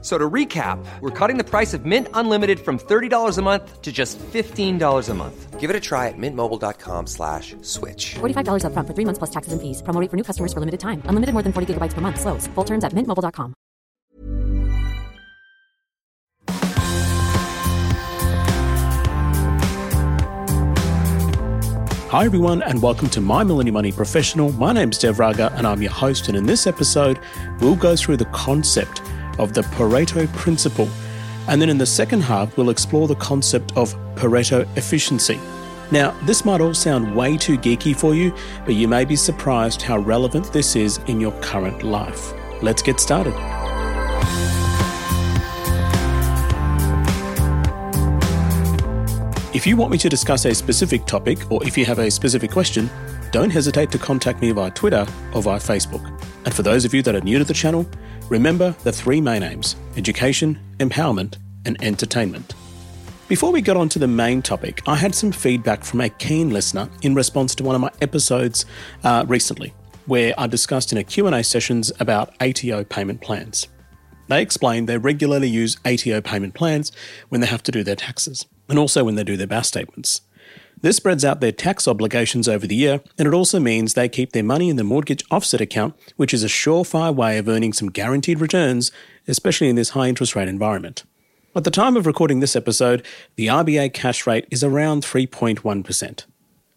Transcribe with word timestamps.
So 0.00 0.16
to 0.16 0.30
recap, 0.30 0.78
we're 1.00 1.10
cutting 1.10 1.38
the 1.38 1.44
price 1.44 1.74
of 1.74 1.84
Mint 1.84 2.06
Unlimited 2.14 2.60
from 2.60 2.78
$30 2.78 3.36
a 3.36 3.42
month 3.42 3.82
to 3.82 3.90
just 3.90 4.16
$15 4.18 5.08
a 5.08 5.14
month. 5.14 5.58
Give 5.58 5.70
it 5.70 5.74
a 5.74 5.80
try 5.80 6.06
at 6.06 6.14
mintmobile.com 6.16 7.08
slash 7.08 7.56
switch. 7.62 8.14
$45 8.20 8.62
upfront 8.62 8.86
for 8.86 8.94
three 8.94 9.04
months 9.04 9.18
plus 9.18 9.30
taxes 9.30 9.52
and 9.52 9.60
fees. 9.60 9.82
Promo 9.82 10.00
rate 10.00 10.08
for 10.08 10.16
new 10.16 10.22
customers 10.22 10.52
for 10.52 10.60
limited 10.60 10.78
time. 10.78 11.02
Unlimited 11.06 11.32
more 11.32 11.42
than 11.42 11.52
40 11.52 11.74
gigabytes 11.74 11.94
per 11.94 12.00
month. 12.00 12.20
Slows. 12.20 12.46
Full 12.54 12.64
terms 12.64 12.84
at 12.84 12.92
mintmobile.com. 12.92 13.54
Hi, 22.10 22.24
everyone, 22.24 22.62
and 22.62 22.80
welcome 22.80 23.10
to 23.10 23.20
My 23.20 23.44
Millennial 23.44 23.74
Money 23.74 23.92
Professional. 23.92 24.50
My 24.52 24.72
name's 24.72 24.96
Dev 24.96 25.18
Raga, 25.18 25.52
and 25.56 25.66
I'm 25.66 25.82
your 25.82 25.92
host. 25.92 26.28
And 26.28 26.38
in 26.38 26.46
this 26.46 26.66
episode, 26.66 27.18
we'll 27.60 27.76
go 27.76 27.96
through 27.96 28.16
the 28.16 28.24
concept 28.26 29.02
of 29.38 29.54
the 29.54 29.62
Pareto 29.62 30.26
Principle. 30.34 30.88
And 31.48 31.60
then 31.60 31.70
in 31.70 31.78
the 31.78 31.86
second 31.86 32.20
half, 32.20 32.56
we'll 32.56 32.70
explore 32.70 33.08
the 33.08 33.14
concept 33.16 33.76
of 33.76 33.94
Pareto 34.14 34.68
efficiency. 34.76 35.38
Now, 35.90 36.10
this 36.26 36.44
might 36.44 36.60
all 36.60 36.74
sound 36.74 37.16
way 37.16 37.36
too 37.38 37.56
geeky 37.56 37.96
for 37.96 38.14
you, 38.14 38.34
but 38.66 38.74
you 38.74 38.86
may 38.86 39.06
be 39.06 39.16
surprised 39.16 39.80
how 39.80 39.98
relevant 39.98 40.52
this 40.52 40.76
is 40.76 40.98
in 41.06 41.18
your 41.18 41.32
current 41.40 41.82
life. 41.82 42.34
Let's 42.62 42.82
get 42.82 43.00
started. 43.00 43.34
If 49.54 49.66
you 49.66 49.76
want 49.76 49.90
me 49.90 49.98
to 49.98 50.08
discuss 50.10 50.44
a 50.44 50.54
specific 50.54 51.06
topic, 51.06 51.50
or 51.50 51.66
if 51.66 51.78
you 51.78 51.86
have 51.86 51.98
a 51.98 52.10
specific 52.10 52.50
question, 52.50 52.90
don't 53.30 53.50
hesitate 53.50 53.90
to 53.92 53.98
contact 53.98 54.40
me 54.40 54.50
via 54.50 54.70
Twitter 54.70 55.06
or 55.34 55.42
via 55.42 55.58
Facebook. 55.58 56.04
And 56.44 56.54
for 56.54 56.62
those 56.62 56.84
of 56.84 56.94
you 56.94 57.02
that 57.02 57.14
are 57.14 57.20
new 57.20 57.38
to 57.38 57.44
the 57.44 57.54
channel, 57.54 57.88
remember 58.28 58.74
the 58.84 58.92
three 58.92 59.20
main 59.20 59.42
aims 59.42 59.76
education, 59.96 60.58
empowerment, 60.78 61.36
and 61.64 61.82
entertainment. 61.82 62.54
Before 63.28 63.52
we 63.52 63.60
got 63.60 63.76
on 63.76 63.90
to 63.90 63.98
the 63.98 64.08
main 64.08 64.40
topic, 64.40 64.80
I 64.86 64.94
had 64.94 65.14
some 65.14 65.32
feedback 65.32 65.84
from 65.84 66.00
a 66.00 66.08
keen 66.08 66.50
listener 66.50 66.88
in 67.02 67.14
response 67.14 67.54
to 67.56 67.62
one 67.62 67.74
of 67.74 67.80
my 67.80 67.90
episodes 68.00 68.64
uh, 69.04 69.26
recently, 69.28 69.74
where 70.06 70.32
I 70.38 70.46
discussed 70.46 70.92
in 70.92 70.98
a 70.98 71.04
Q&A 71.04 71.44
sessions 71.44 71.92
about 72.00 72.34
ATO 72.40 72.84
payment 72.84 73.20
plans. 73.20 73.68
They 74.28 74.40
explained 74.40 74.88
they 74.88 74.96
regularly 74.96 75.48
use 75.48 75.76
ATO 75.84 76.22
payment 76.22 76.54
plans 76.54 76.92
when 77.28 77.40
they 77.42 77.46
have 77.46 77.62
to 77.64 77.72
do 77.72 77.82
their 77.82 77.96
taxes 77.96 78.46
and 78.68 78.78
also 78.78 79.04
when 79.04 79.14
they 79.14 79.24
do 79.24 79.36
their 79.36 79.46
BAS 79.46 79.68
statements. 79.68 80.22
This 80.80 80.96
spreads 80.96 81.24
out 81.24 81.40
their 81.40 81.50
tax 81.50 81.88
obligations 81.88 82.46
over 82.46 82.66
the 82.66 82.76
year, 82.76 83.00
and 83.18 83.26
it 83.26 83.34
also 83.34 83.58
means 83.58 83.94
they 83.94 84.08
keep 84.08 84.32
their 84.32 84.44
money 84.44 84.68
in 84.68 84.76
the 84.76 84.84
mortgage 84.84 85.24
offset 85.30 85.60
account, 85.60 85.94
which 86.16 86.32
is 86.32 86.44
a 86.44 86.48
surefire 86.48 87.14
way 87.14 87.36
of 87.36 87.48
earning 87.48 87.72
some 87.72 87.90
guaranteed 87.90 88.40
returns, 88.40 88.92
especially 89.26 89.68
in 89.68 89.76
this 89.76 89.90
high 89.90 90.08
interest 90.08 90.36
rate 90.36 90.46
environment. 90.46 91.02
At 91.56 91.64
the 91.64 91.72
time 91.72 91.96
of 91.96 92.06
recording 92.06 92.38
this 92.38 92.54
episode, 92.54 93.04
the 93.34 93.48
RBA 93.48 93.92
cash 93.92 94.24
rate 94.26 94.46
is 94.50 94.62
around 94.62 95.02
3.1%. 95.02 96.26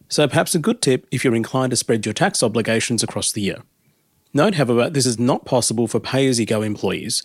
So 0.08 0.28
perhaps 0.28 0.56
a 0.56 0.60
good 0.60 0.82
tip 0.82 1.06
if 1.12 1.24
you're 1.24 1.36
inclined 1.36 1.70
to 1.70 1.78
spread 1.78 2.06
your 2.06 2.14
tax 2.14 2.42
obligations 2.42 3.04
across 3.04 3.32
the 3.32 3.42
year. 3.42 3.58
Note, 4.34 4.56
however, 4.56 4.90
this 4.90 5.06
is 5.06 5.20
not 5.20 5.46
possible 5.46 5.88
for 5.88 6.00
pay 6.00 6.28
as 6.28 6.40
you 6.40 6.48
go 6.48 6.64
employees. 6.64 7.22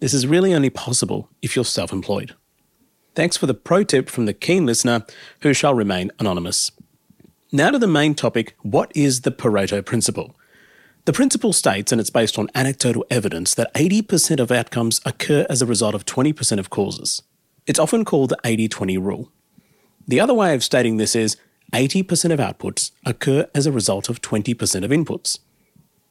This 0.00 0.12
is 0.12 0.26
really 0.26 0.52
only 0.52 0.70
possible 0.70 1.30
if 1.40 1.56
you're 1.56 1.64
self 1.64 1.92
employed. 1.92 2.34
Thanks 3.20 3.36
for 3.36 3.44
the 3.44 3.52
pro 3.52 3.84
tip 3.84 4.08
from 4.08 4.24
the 4.24 4.32
keen 4.32 4.64
listener 4.64 5.04
who 5.42 5.52
shall 5.52 5.74
remain 5.74 6.10
anonymous. 6.18 6.72
Now 7.52 7.68
to 7.68 7.78
the 7.78 7.86
main 7.86 8.14
topic 8.14 8.56
what 8.62 8.90
is 8.94 9.20
the 9.20 9.30
Pareto 9.30 9.84
Principle? 9.84 10.34
The 11.04 11.12
principle 11.12 11.52
states, 11.52 11.92
and 11.92 12.00
it's 12.00 12.08
based 12.08 12.38
on 12.38 12.48
anecdotal 12.54 13.04
evidence, 13.10 13.54
that 13.56 13.74
80% 13.74 14.40
of 14.40 14.50
outcomes 14.50 15.02
occur 15.04 15.44
as 15.50 15.60
a 15.60 15.66
result 15.66 15.94
of 15.94 16.06
20% 16.06 16.58
of 16.58 16.70
causes. 16.70 17.20
It's 17.66 17.78
often 17.78 18.06
called 18.06 18.30
the 18.30 18.38
80 18.42 18.68
20 18.68 18.96
rule. 18.96 19.30
The 20.08 20.18
other 20.18 20.32
way 20.32 20.54
of 20.54 20.64
stating 20.64 20.96
this 20.96 21.14
is 21.14 21.36
80% 21.74 22.32
of 22.32 22.40
outputs 22.40 22.92
occur 23.04 23.46
as 23.54 23.66
a 23.66 23.70
result 23.70 24.08
of 24.08 24.22
20% 24.22 24.82
of 24.82 24.90
inputs. 24.90 25.40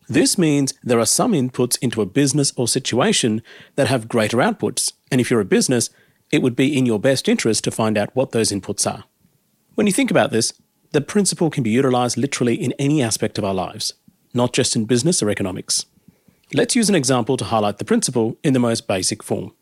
This 0.07 0.37
means 0.37 0.75
there 0.83 0.99
are 0.99 1.07
some 1.07 1.31
inputs 1.31 1.79
into 1.81 2.03
a 2.03 2.05
business 2.05 2.53
or 2.55 2.67
situation 2.67 3.41
that 3.77 3.87
have 3.87 4.07
greater 4.07 4.37
outputs, 4.37 4.93
and 5.11 5.19
if 5.19 5.31
you're 5.31 5.39
a 5.39 5.45
business, 5.45 5.89
it 6.31 6.41
would 6.41 6.55
be 6.55 6.77
in 6.77 6.85
your 6.85 6.99
best 6.99 7.27
interest 7.27 7.63
to 7.63 7.71
find 7.71 7.97
out 7.97 8.15
what 8.15 8.31
those 8.31 8.51
inputs 8.51 8.89
are. 8.89 9.05
When 9.75 9.87
you 9.87 9.93
think 9.93 10.11
about 10.11 10.31
this, 10.31 10.53
the 10.91 11.01
principle 11.01 11.49
can 11.49 11.63
be 11.63 11.69
utilized 11.69 12.17
literally 12.17 12.55
in 12.55 12.73
any 12.79 13.01
aspect 13.01 13.37
of 13.37 13.43
our 13.43 13.53
lives, 13.53 13.93
not 14.33 14.53
just 14.53 14.75
in 14.75 14.85
business 14.85 15.21
or 15.21 15.29
economics. 15.29 15.85
Let's 16.53 16.75
use 16.75 16.89
an 16.89 16.95
example 16.95 17.37
to 17.37 17.45
highlight 17.45 17.77
the 17.77 17.85
principle 17.85 18.37
in 18.43 18.53
the 18.53 18.59
most 18.59 18.87
basic 18.87 19.21
form. 19.21 19.53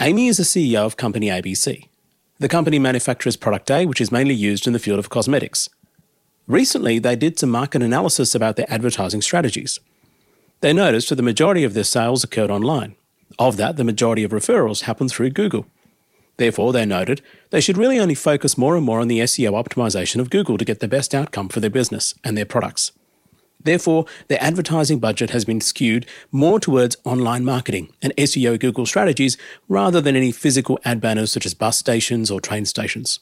Amy 0.00 0.28
is 0.28 0.38
the 0.38 0.42
CEO 0.42 0.86
of 0.86 0.96
company 0.96 1.26
ABC. 1.26 1.88
The 2.38 2.48
company 2.48 2.78
manufactures 2.78 3.36
product 3.36 3.70
A, 3.70 3.84
which 3.84 4.00
is 4.00 4.12
mainly 4.12 4.34
used 4.34 4.66
in 4.66 4.72
the 4.72 4.78
field 4.78 4.98
of 4.98 5.10
cosmetics. 5.10 5.68
Recently, 6.46 6.98
they 6.98 7.16
did 7.16 7.38
some 7.38 7.50
market 7.50 7.82
analysis 7.82 8.34
about 8.34 8.56
their 8.56 8.72
advertising 8.72 9.20
strategies. 9.20 9.80
They 10.60 10.72
noticed 10.72 11.10
that 11.10 11.16
the 11.16 11.22
majority 11.22 11.64
of 11.64 11.74
their 11.74 11.84
sales 11.84 12.24
occurred 12.24 12.50
online. 12.50 12.94
Of 13.38 13.56
that, 13.58 13.76
the 13.76 13.84
majority 13.84 14.24
of 14.24 14.30
referrals 14.30 14.82
happened 14.82 15.10
through 15.10 15.30
Google. 15.30 15.66
Therefore, 16.38 16.72
they 16.72 16.86
noted 16.86 17.20
they 17.50 17.60
should 17.60 17.76
really 17.76 17.98
only 17.98 18.14
focus 18.14 18.56
more 18.56 18.76
and 18.76 18.86
more 18.86 19.00
on 19.00 19.08
the 19.08 19.20
SEO 19.20 19.52
optimization 19.52 20.20
of 20.20 20.30
Google 20.30 20.56
to 20.56 20.64
get 20.64 20.80
the 20.80 20.88
best 20.88 21.14
outcome 21.14 21.48
for 21.48 21.60
their 21.60 21.68
business 21.68 22.14
and 22.24 22.36
their 22.36 22.46
products. 22.46 22.92
Therefore, 23.62 24.06
their 24.28 24.42
advertising 24.42 25.00
budget 25.00 25.30
has 25.30 25.44
been 25.44 25.60
skewed 25.60 26.06
more 26.30 26.60
towards 26.60 26.96
online 27.04 27.44
marketing 27.44 27.92
and 28.00 28.14
SEO 28.16 28.58
Google 28.58 28.86
strategies 28.86 29.36
rather 29.68 30.00
than 30.00 30.14
any 30.14 30.30
physical 30.30 30.78
ad 30.84 31.00
banners 31.00 31.32
such 31.32 31.44
as 31.44 31.54
bus 31.54 31.76
stations 31.76 32.30
or 32.30 32.40
train 32.40 32.64
stations. 32.64 33.18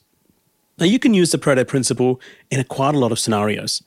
Now, 0.78 0.84
you 0.84 0.98
can 0.98 1.14
use 1.14 1.32
the 1.32 1.38
Pareto 1.38 1.66
principle 1.66 2.20
in 2.50 2.62
quite 2.64 2.94
a 2.94 2.98
lot 2.98 3.12
of 3.12 3.18
scenarios. 3.18 3.82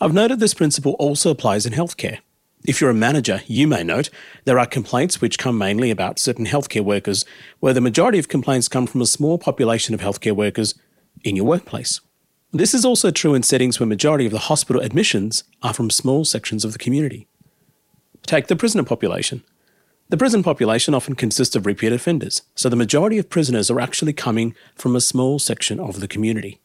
I've 0.00 0.14
noted 0.14 0.40
this 0.40 0.54
principle 0.54 0.92
also 0.98 1.30
applies 1.30 1.66
in 1.66 1.74
healthcare. 1.74 2.20
If 2.64 2.80
you're 2.80 2.88
a 2.88 2.94
manager, 2.94 3.42
you 3.46 3.68
may 3.68 3.84
note 3.84 4.08
there 4.46 4.58
are 4.58 4.66
complaints 4.66 5.20
which 5.20 5.36
come 5.36 5.58
mainly 5.58 5.90
about 5.90 6.18
certain 6.18 6.46
healthcare 6.46 6.82
workers, 6.82 7.26
where 7.60 7.74
the 7.74 7.80
majority 7.82 8.18
of 8.18 8.28
complaints 8.28 8.68
come 8.68 8.86
from 8.86 9.02
a 9.02 9.06
small 9.06 9.36
population 9.36 9.94
of 9.94 10.00
healthcare 10.00 10.34
workers 10.34 10.74
in 11.22 11.36
your 11.36 11.44
workplace. 11.44 12.00
This 12.52 12.72
is 12.72 12.84
also 12.84 13.10
true 13.10 13.34
in 13.34 13.42
settings 13.42 13.78
where 13.78 13.86
majority 13.86 14.24
of 14.24 14.32
the 14.32 14.38
hospital 14.38 14.80
admissions 14.80 15.44
are 15.62 15.74
from 15.74 15.90
small 15.90 16.24
sections 16.24 16.64
of 16.64 16.72
the 16.72 16.78
community. 16.78 17.26
Take 18.22 18.46
the 18.46 18.56
prisoner 18.56 18.84
population. 18.84 19.42
The 20.08 20.16
prison 20.16 20.42
population 20.42 20.94
often 20.94 21.16
consists 21.16 21.56
of 21.56 21.66
repeat 21.66 21.92
offenders, 21.92 22.42
so 22.54 22.70
the 22.70 22.76
majority 22.76 23.18
of 23.18 23.28
prisoners 23.28 23.70
are 23.70 23.80
actually 23.80 24.14
coming 24.14 24.54
from 24.74 24.96
a 24.96 25.02
small 25.02 25.38
section 25.38 25.78
of 25.78 26.00
the 26.00 26.08
community. 26.08 26.60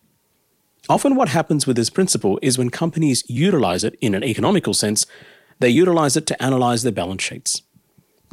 Often, 0.88 1.16
what 1.16 1.30
happens 1.30 1.68
with 1.68 1.76
this 1.76 1.90
principle 1.90 2.40
is 2.42 2.58
when 2.58 2.70
companies 2.70 3.24
utilize 3.28 3.84
it 3.84 3.96
in 4.00 4.16
an 4.16 4.24
economical 4.24 4.74
sense, 4.74 5.06
they 5.60 5.70
utilize 5.70 6.16
it 6.18 6.26
to 6.28 6.42
analyze 6.42 6.84
their 6.84 6.92
balance 6.92 7.24
sheets. 7.24 7.62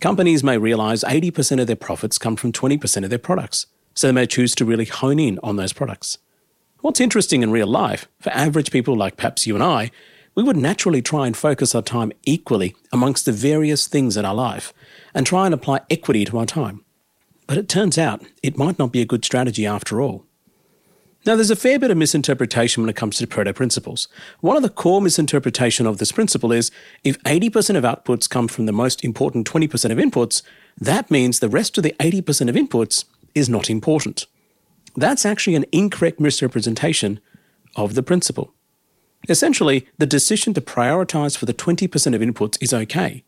Companies 0.00 0.44
may 0.44 0.58
realize 0.58 1.02
80% 1.02 1.60
of 1.60 1.66
their 1.66 1.76
profits 1.76 2.18
come 2.18 2.36
from 2.36 2.52
20% 2.52 3.04
of 3.04 3.10
their 3.10 3.18
products, 3.18 3.66
so 3.94 4.06
they 4.06 4.12
may 4.12 4.26
choose 4.26 4.54
to 4.54 4.64
really 4.64 4.84
hone 4.84 5.18
in 5.18 5.38
on 5.42 5.56
those 5.56 5.72
products. 5.72 6.18
What's 6.80 7.00
interesting 7.00 7.42
in 7.42 7.50
real 7.50 7.66
life, 7.66 8.06
for 8.20 8.30
average 8.30 8.70
people 8.70 8.94
like 8.94 9.16
perhaps 9.16 9.46
you 9.46 9.54
and 9.54 9.64
I, 9.64 9.90
we 10.34 10.42
would 10.42 10.56
naturally 10.56 11.00
try 11.00 11.26
and 11.26 11.34
focus 11.34 11.74
our 11.74 11.82
time 11.82 12.12
equally 12.24 12.76
amongst 12.92 13.24
the 13.24 13.32
various 13.32 13.86
things 13.86 14.18
in 14.18 14.26
our 14.26 14.34
life 14.34 14.74
and 15.14 15.26
try 15.26 15.46
and 15.46 15.54
apply 15.54 15.80
equity 15.88 16.26
to 16.26 16.38
our 16.38 16.44
time. 16.44 16.84
But 17.46 17.56
it 17.56 17.70
turns 17.70 17.96
out 17.96 18.22
it 18.42 18.58
might 18.58 18.78
not 18.78 18.92
be 18.92 19.00
a 19.00 19.06
good 19.06 19.24
strategy 19.24 19.66
after 19.66 20.02
all. 20.02 20.25
Now, 21.26 21.34
there's 21.34 21.50
a 21.50 21.56
fair 21.56 21.80
bit 21.80 21.90
of 21.90 21.96
misinterpretation 21.96 22.84
when 22.84 22.88
it 22.88 22.94
comes 22.94 23.16
to 23.16 23.26
Pareto 23.26 23.52
principles. 23.52 24.06
One 24.38 24.56
of 24.56 24.62
the 24.62 24.68
core 24.68 25.00
misinterpretation 25.00 25.84
of 25.84 25.98
this 25.98 26.12
principle 26.12 26.52
is 26.52 26.70
if 27.02 27.20
80% 27.24 27.76
of 27.76 27.82
outputs 27.82 28.30
come 28.30 28.46
from 28.46 28.66
the 28.66 28.72
most 28.72 29.04
important 29.04 29.44
20% 29.44 29.90
of 29.90 29.98
inputs, 29.98 30.42
that 30.78 31.10
means 31.10 31.40
the 31.40 31.48
rest 31.48 31.76
of 31.76 31.82
the 31.82 31.96
80% 31.98 32.48
of 32.48 32.54
inputs 32.54 33.06
is 33.34 33.48
not 33.48 33.68
important. 33.68 34.26
That's 34.94 35.26
actually 35.26 35.56
an 35.56 35.64
incorrect 35.72 36.20
misrepresentation 36.20 37.18
of 37.74 37.96
the 37.96 38.04
principle. 38.04 38.54
Essentially, 39.28 39.88
the 39.98 40.06
decision 40.06 40.54
to 40.54 40.60
prioritize 40.60 41.36
for 41.36 41.46
the 41.46 41.52
20% 41.52 42.14
of 42.14 42.20
inputs 42.20 42.56
is 42.62 42.72
okay, 42.72 43.24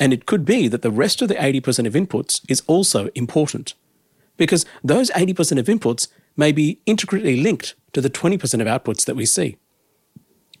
and 0.00 0.12
it 0.12 0.26
could 0.26 0.44
be 0.44 0.66
that 0.66 0.82
the 0.82 0.90
rest 0.90 1.22
of 1.22 1.28
the 1.28 1.36
80% 1.36 1.86
of 1.86 1.92
inputs 1.92 2.40
is 2.48 2.64
also 2.66 3.10
important. 3.14 3.74
Because 4.36 4.66
those 4.82 5.10
80% 5.12 5.58
of 5.60 5.66
inputs 5.66 6.08
may 6.38 6.52
be 6.52 6.80
intricately 6.86 7.42
linked 7.42 7.74
to 7.92 8.00
the 8.00 8.08
20% 8.08 8.34
of 8.60 8.66
outputs 8.66 9.04
that 9.04 9.16
we 9.16 9.26
see. 9.26 9.56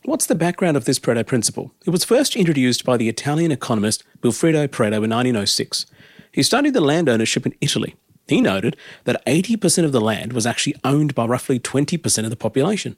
What's 0.04 0.26
the 0.26 0.34
background 0.34 0.76
of 0.76 0.84
this 0.84 0.98
Pareto 0.98 1.26
principle? 1.26 1.72
It 1.86 1.90
was 1.90 2.04
first 2.04 2.36
introduced 2.36 2.84
by 2.84 2.96
the 2.96 3.08
Italian 3.08 3.52
economist 3.52 4.04
Vilfredo 4.20 4.68
Pareto 4.68 5.04
in 5.04 5.10
1906. 5.10 5.86
He 6.32 6.42
studied 6.42 6.74
the 6.74 6.80
land 6.80 7.08
ownership 7.08 7.46
in 7.46 7.54
Italy. 7.60 7.94
He 8.26 8.40
noted 8.40 8.76
that 9.04 9.24
80% 9.24 9.84
of 9.84 9.92
the 9.92 10.00
land 10.00 10.32
was 10.32 10.46
actually 10.46 10.76
owned 10.84 11.14
by 11.14 11.24
roughly 11.24 11.58
20% 11.58 12.24
of 12.24 12.30
the 12.30 12.36
population. 12.36 12.96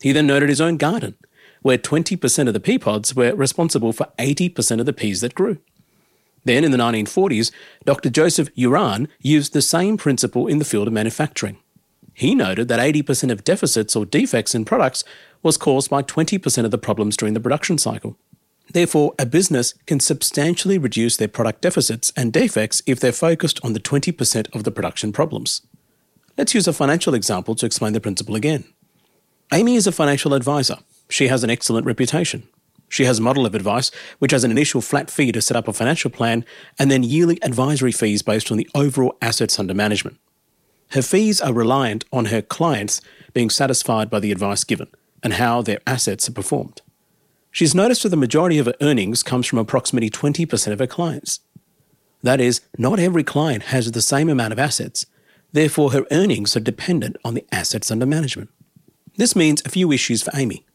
He 0.00 0.12
then 0.12 0.26
noted 0.26 0.48
his 0.48 0.60
own 0.60 0.76
garden, 0.76 1.14
where 1.62 1.78
20% 1.78 2.48
of 2.48 2.54
the 2.54 2.60
pea 2.60 2.78
pods 2.78 3.14
were 3.14 3.34
responsible 3.34 3.92
for 3.92 4.08
80% 4.18 4.80
of 4.80 4.86
the 4.86 4.92
peas 4.92 5.20
that 5.20 5.34
grew. 5.34 5.58
Then, 6.44 6.64
in 6.64 6.70
the 6.70 6.78
1940s, 6.78 7.50
Dr. 7.84 8.08
Joseph 8.10 8.54
Juran 8.54 9.08
used 9.20 9.52
the 9.52 9.62
same 9.62 9.96
principle 9.96 10.46
in 10.46 10.58
the 10.58 10.64
field 10.64 10.86
of 10.86 10.92
manufacturing. 10.92 11.58
He 12.16 12.34
noted 12.34 12.68
that 12.68 12.80
80% 12.80 13.30
of 13.30 13.44
deficits 13.44 13.94
or 13.94 14.06
defects 14.06 14.54
in 14.54 14.64
products 14.64 15.04
was 15.42 15.58
caused 15.58 15.90
by 15.90 16.02
20% 16.02 16.64
of 16.64 16.70
the 16.70 16.78
problems 16.78 17.14
during 17.14 17.34
the 17.34 17.40
production 17.40 17.76
cycle. 17.76 18.16
Therefore, 18.72 19.12
a 19.18 19.26
business 19.26 19.74
can 19.84 20.00
substantially 20.00 20.78
reduce 20.78 21.18
their 21.18 21.28
product 21.28 21.60
deficits 21.60 22.14
and 22.16 22.32
defects 22.32 22.80
if 22.86 22.98
they're 22.98 23.12
focused 23.12 23.60
on 23.62 23.74
the 23.74 23.80
20% 23.80 24.54
of 24.56 24.64
the 24.64 24.70
production 24.70 25.12
problems. 25.12 25.60
Let's 26.38 26.54
use 26.54 26.66
a 26.66 26.72
financial 26.72 27.12
example 27.12 27.54
to 27.54 27.66
explain 27.66 27.92
the 27.92 28.00
principle 28.00 28.34
again. 28.34 28.64
Amy 29.52 29.76
is 29.76 29.86
a 29.86 29.92
financial 29.92 30.32
advisor. 30.32 30.78
She 31.10 31.28
has 31.28 31.44
an 31.44 31.50
excellent 31.50 31.84
reputation. 31.84 32.48
She 32.88 33.04
has 33.04 33.18
a 33.18 33.22
model 33.22 33.44
of 33.44 33.54
advice, 33.54 33.90
which 34.20 34.32
has 34.32 34.42
an 34.42 34.50
initial 34.50 34.80
flat 34.80 35.10
fee 35.10 35.32
to 35.32 35.42
set 35.42 35.56
up 35.56 35.68
a 35.68 35.72
financial 35.74 36.10
plan 36.10 36.46
and 36.78 36.90
then 36.90 37.02
yearly 37.02 37.38
advisory 37.42 37.92
fees 37.92 38.22
based 38.22 38.50
on 38.50 38.56
the 38.56 38.70
overall 38.74 39.18
assets 39.20 39.58
under 39.58 39.74
management. 39.74 40.16
Her 40.90 41.02
fees 41.02 41.40
are 41.40 41.52
reliant 41.52 42.04
on 42.12 42.26
her 42.26 42.42
clients 42.42 43.00
being 43.32 43.50
satisfied 43.50 44.08
by 44.08 44.20
the 44.20 44.32
advice 44.32 44.64
given 44.64 44.88
and 45.22 45.34
how 45.34 45.62
their 45.62 45.80
assets 45.86 46.28
are 46.28 46.32
performed. 46.32 46.82
She's 47.50 47.74
noticed 47.74 48.02
that 48.02 48.10
the 48.10 48.16
majority 48.16 48.58
of 48.58 48.66
her 48.66 48.74
earnings 48.80 49.22
comes 49.22 49.46
from 49.46 49.58
approximately 49.58 50.10
20% 50.10 50.72
of 50.72 50.78
her 50.78 50.86
clients. 50.86 51.40
That 52.22 52.40
is, 52.40 52.60
not 52.76 52.98
every 52.98 53.24
client 53.24 53.64
has 53.64 53.90
the 53.90 54.02
same 54.02 54.28
amount 54.28 54.52
of 54.52 54.58
assets, 54.58 55.06
therefore, 55.52 55.92
her 55.92 56.04
earnings 56.10 56.56
are 56.56 56.60
dependent 56.60 57.16
on 57.24 57.34
the 57.34 57.46
assets 57.50 57.90
under 57.90 58.06
management. 58.06 58.50
This 59.16 59.34
means 59.34 59.62
a 59.64 59.70
few 59.70 59.90
issues 59.90 60.22
for 60.22 60.32
Amy. 60.34 60.66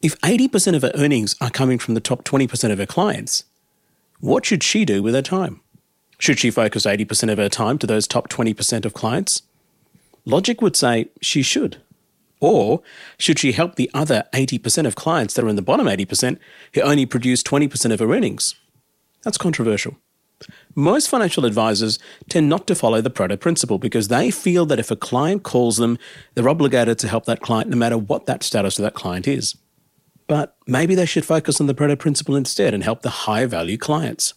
If 0.00 0.18
80% 0.20 0.76
of 0.76 0.82
her 0.82 0.92
earnings 0.94 1.34
are 1.40 1.50
coming 1.50 1.78
from 1.78 1.94
the 1.94 2.00
top 2.00 2.24
20% 2.24 2.70
of 2.70 2.78
her 2.78 2.86
clients, 2.86 3.44
what 4.20 4.46
should 4.46 4.62
she 4.62 4.84
do 4.84 5.02
with 5.02 5.14
her 5.14 5.22
time? 5.22 5.60
Should 6.22 6.38
she 6.38 6.52
focus 6.52 6.86
80% 6.86 7.32
of 7.32 7.38
her 7.38 7.48
time 7.48 7.78
to 7.78 7.86
those 7.88 8.06
top 8.06 8.28
20% 8.28 8.84
of 8.84 8.94
clients? 8.94 9.42
Logic 10.24 10.62
would 10.62 10.76
say 10.76 11.08
she 11.20 11.42
should. 11.42 11.82
Or 12.38 12.80
should 13.18 13.40
she 13.40 13.50
help 13.50 13.74
the 13.74 13.90
other 13.92 14.22
80% 14.32 14.86
of 14.86 14.94
clients 14.94 15.34
that 15.34 15.44
are 15.44 15.48
in 15.48 15.56
the 15.56 15.62
bottom 15.62 15.88
80% 15.88 16.38
who 16.74 16.80
only 16.80 17.06
produce 17.06 17.42
20% 17.42 17.92
of 17.92 17.98
her 17.98 18.14
earnings? 18.14 18.54
That's 19.24 19.36
controversial. 19.36 19.96
Most 20.76 21.08
financial 21.08 21.44
advisors 21.44 21.98
tend 22.28 22.48
not 22.48 22.68
to 22.68 22.76
follow 22.76 23.00
the 23.00 23.10
Pareto 23.10 23.40
principle 23.40 23.80
because 23.80 24.06
they 24.06 24.30
feel 24.30 24.64
that 24.66 24.78
if 24.78 24.92
a 24.92 24.96
client 24.96 25.42
calls 25.42 25.78
them, 25.78 25.98
they're 26.36 26.48
obligated 26.48 27.00
to 27.00 27.08
help 27.08 27.24
that 27.24 27.40
client 27.40 27.68
no 27.68 27.76
matter 27.76 27.98
what 27.98 28.26
that 28.26 28.44
status 28.44 28.78
of 28.78 28.84
that 28.84 28.94
client 28.94 29.26
is. 29.26 29.56
But 30.28 30.56
maybe 30.68 30.94
they 30.94 31.06
should 31.06 31.24
focus 31.24 31.60
on 31.60 31.66
the 31.66 31.74
Pareto 31.74 31.98
principle 31.98 32.36
instead 32.36 32.74
and 32.74 32.84
help 32.84 33.02
the 33.02 33.10
higher 33.10 33.48
value 33.48 33.76
clients. 33.76 34.34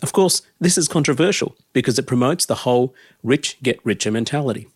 Of 0.00 0.12
course, 0.12 0.42
this 0.60 0.78
is 0.78 0.88
controversial 0.88 1.56
because 1.72 1.98
it 1.98 2.06
promotes 2.06 2.46
the 2.46 2.56
whole 2.56 2.94
rich 3.22 3.58
get 3.62 3.84
richer 3.84 4.10
mentality. 4.10 4.68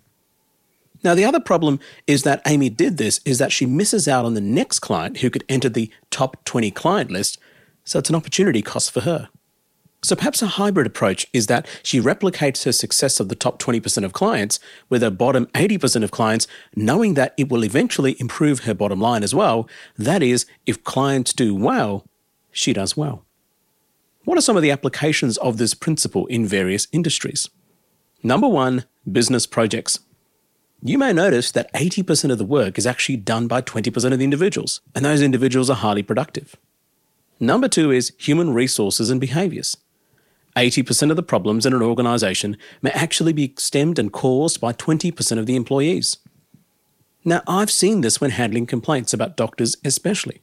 Now, 1.02 1.14
the 1.14 1.24
other 1.24 1.40
problem 1.40 1.78
is 2.06 2.22
that 2.22 2.42
Amy 2.46 2.68
did 2.68 2.96
this 2.96 3.20
is 3.24 3.38
that 3.38 3.52
she 3.52 3.66
misses 3.66 4.08
out 4.08 4.24
on 4.24 4.34
the 4.34 4.40
next 4.40 4.80
client 4.80 5.18
who 5.18 5.30
could 5.30 5.44
enter 5.48 5.68
the 5.68 5.90
top 6.10 6.44
20 6.44 6.70
client 6.70 7.10
list, 7.10 7.38
so 7.84 7.98
it's 7.98 8.10
an 8.10 8.16
opportunity 8.16 8.62
cost 8.62 8.90
for 8.90 9.00
her. 9.00 9.28
So 10.02 10.14
perhaps 10.14 10.42
a 10.42 10.46
hybrid 10.46 10.86
approach 10.86 11.26
is 11.32 11.48
that 11.48 11.66
she 11.82 12.00
replicates 12.00 12.64
her 12.64 12.72
success 12.72 13.18
of 13.18 13.28
the 13.28 13.34
top 13.34 13.60
20% 13.60 14.04
of 14.04 14.12
clients 14.12 14.60
with 14.88 15.02
her 15.02 15.10
bottom 15.10 15.46
80% 15.46 16.04
of 16.04 16.10
clients, 16.10 16.46
knowing 16.74 17.14
that 17.14 17.34
it 17.36 17.50
will 17.50 17.64
eventually 17.64 18.16
improve 18.20 18.60
her 18.60 18.74
bottom 18.74 19.00
line 19.00 19.24
as 19.24 19.34
well. 19.34 19.68
That 19.98 20.22
is, 20.22 20.46
if 20.64 20.84
clients 20.84 21.32
do 21.32 21.54
well, 21.54 22.06
she 22.52 22.72
does 22.72 22.96
well. 22.96 23.25
What 24.26 24.36
are 24.36 24.42
some 24.42 24.56
of 24.56 24.62
the 24.64 24.72
applications 24.72 25.38
of 25.38 25.56
this 25.56 25.72
principle 25.72 26.26
in 26.26 26.48
various 26.48 26.88
industries? 26.90 27.48
Number 28.24 28.48
one, 28.48 28.84
business 29.10 29.46
projects. 29.46 30.00
You 30.82 30.98
may 30.98 31.12
notice 31.12 31.52
that 31.52 31.72
80% 31.74 32.32
of 32.32 32.38
the 32.38 32.44
work 32.44 32.76
is 32.76 32.88
actually 32.88 33.18
done 33.18 33.46
by 33.46 33.62
20% 33.62 34.12
of 34.12 34.18
the 34.18 34.24
individuals, 34.24 34.80
and 34.96 35.04
those 35.04 35.22
individuals 35.22 35.70
are 35.70 35.76
highly 35.76 36.02
productive. 36.02 36.56
Number 37.38 37.68
two 37.68 37.92
is 37.92 38.14
human 38.18 38.52
resources 38.52 39.10
and 39.10 39.20
behaviours. 39.20 39.76
80% 40.56 41.10
of 41.10 41.16
the 41.16 41.22
problems 41.22 41.64
in 41.64 41.72
an 41.72 41.82
organisation 41.82 42.56
may 42.82 42.90
actually 42.90 43.32
be 43.32 43.54
stemmed 43.58 43.96
and 43.96 44.12
caused 44.12 44.60
by 44.60 44.72
20% 44.72 45.38
of 45.38 45.46
the 45.46 45.54
employees. 45.54 46.16
Now, 47.24 47.42
I've 47.46 47.70
seen 47.70 48.00
this 48.00 48.20
when 48.20 48.32
handling 48.32 48.66
complaints 48.66 49.14
about 49.14 49.36
doctors, 49.36 49.76
especially. 49.84 50.40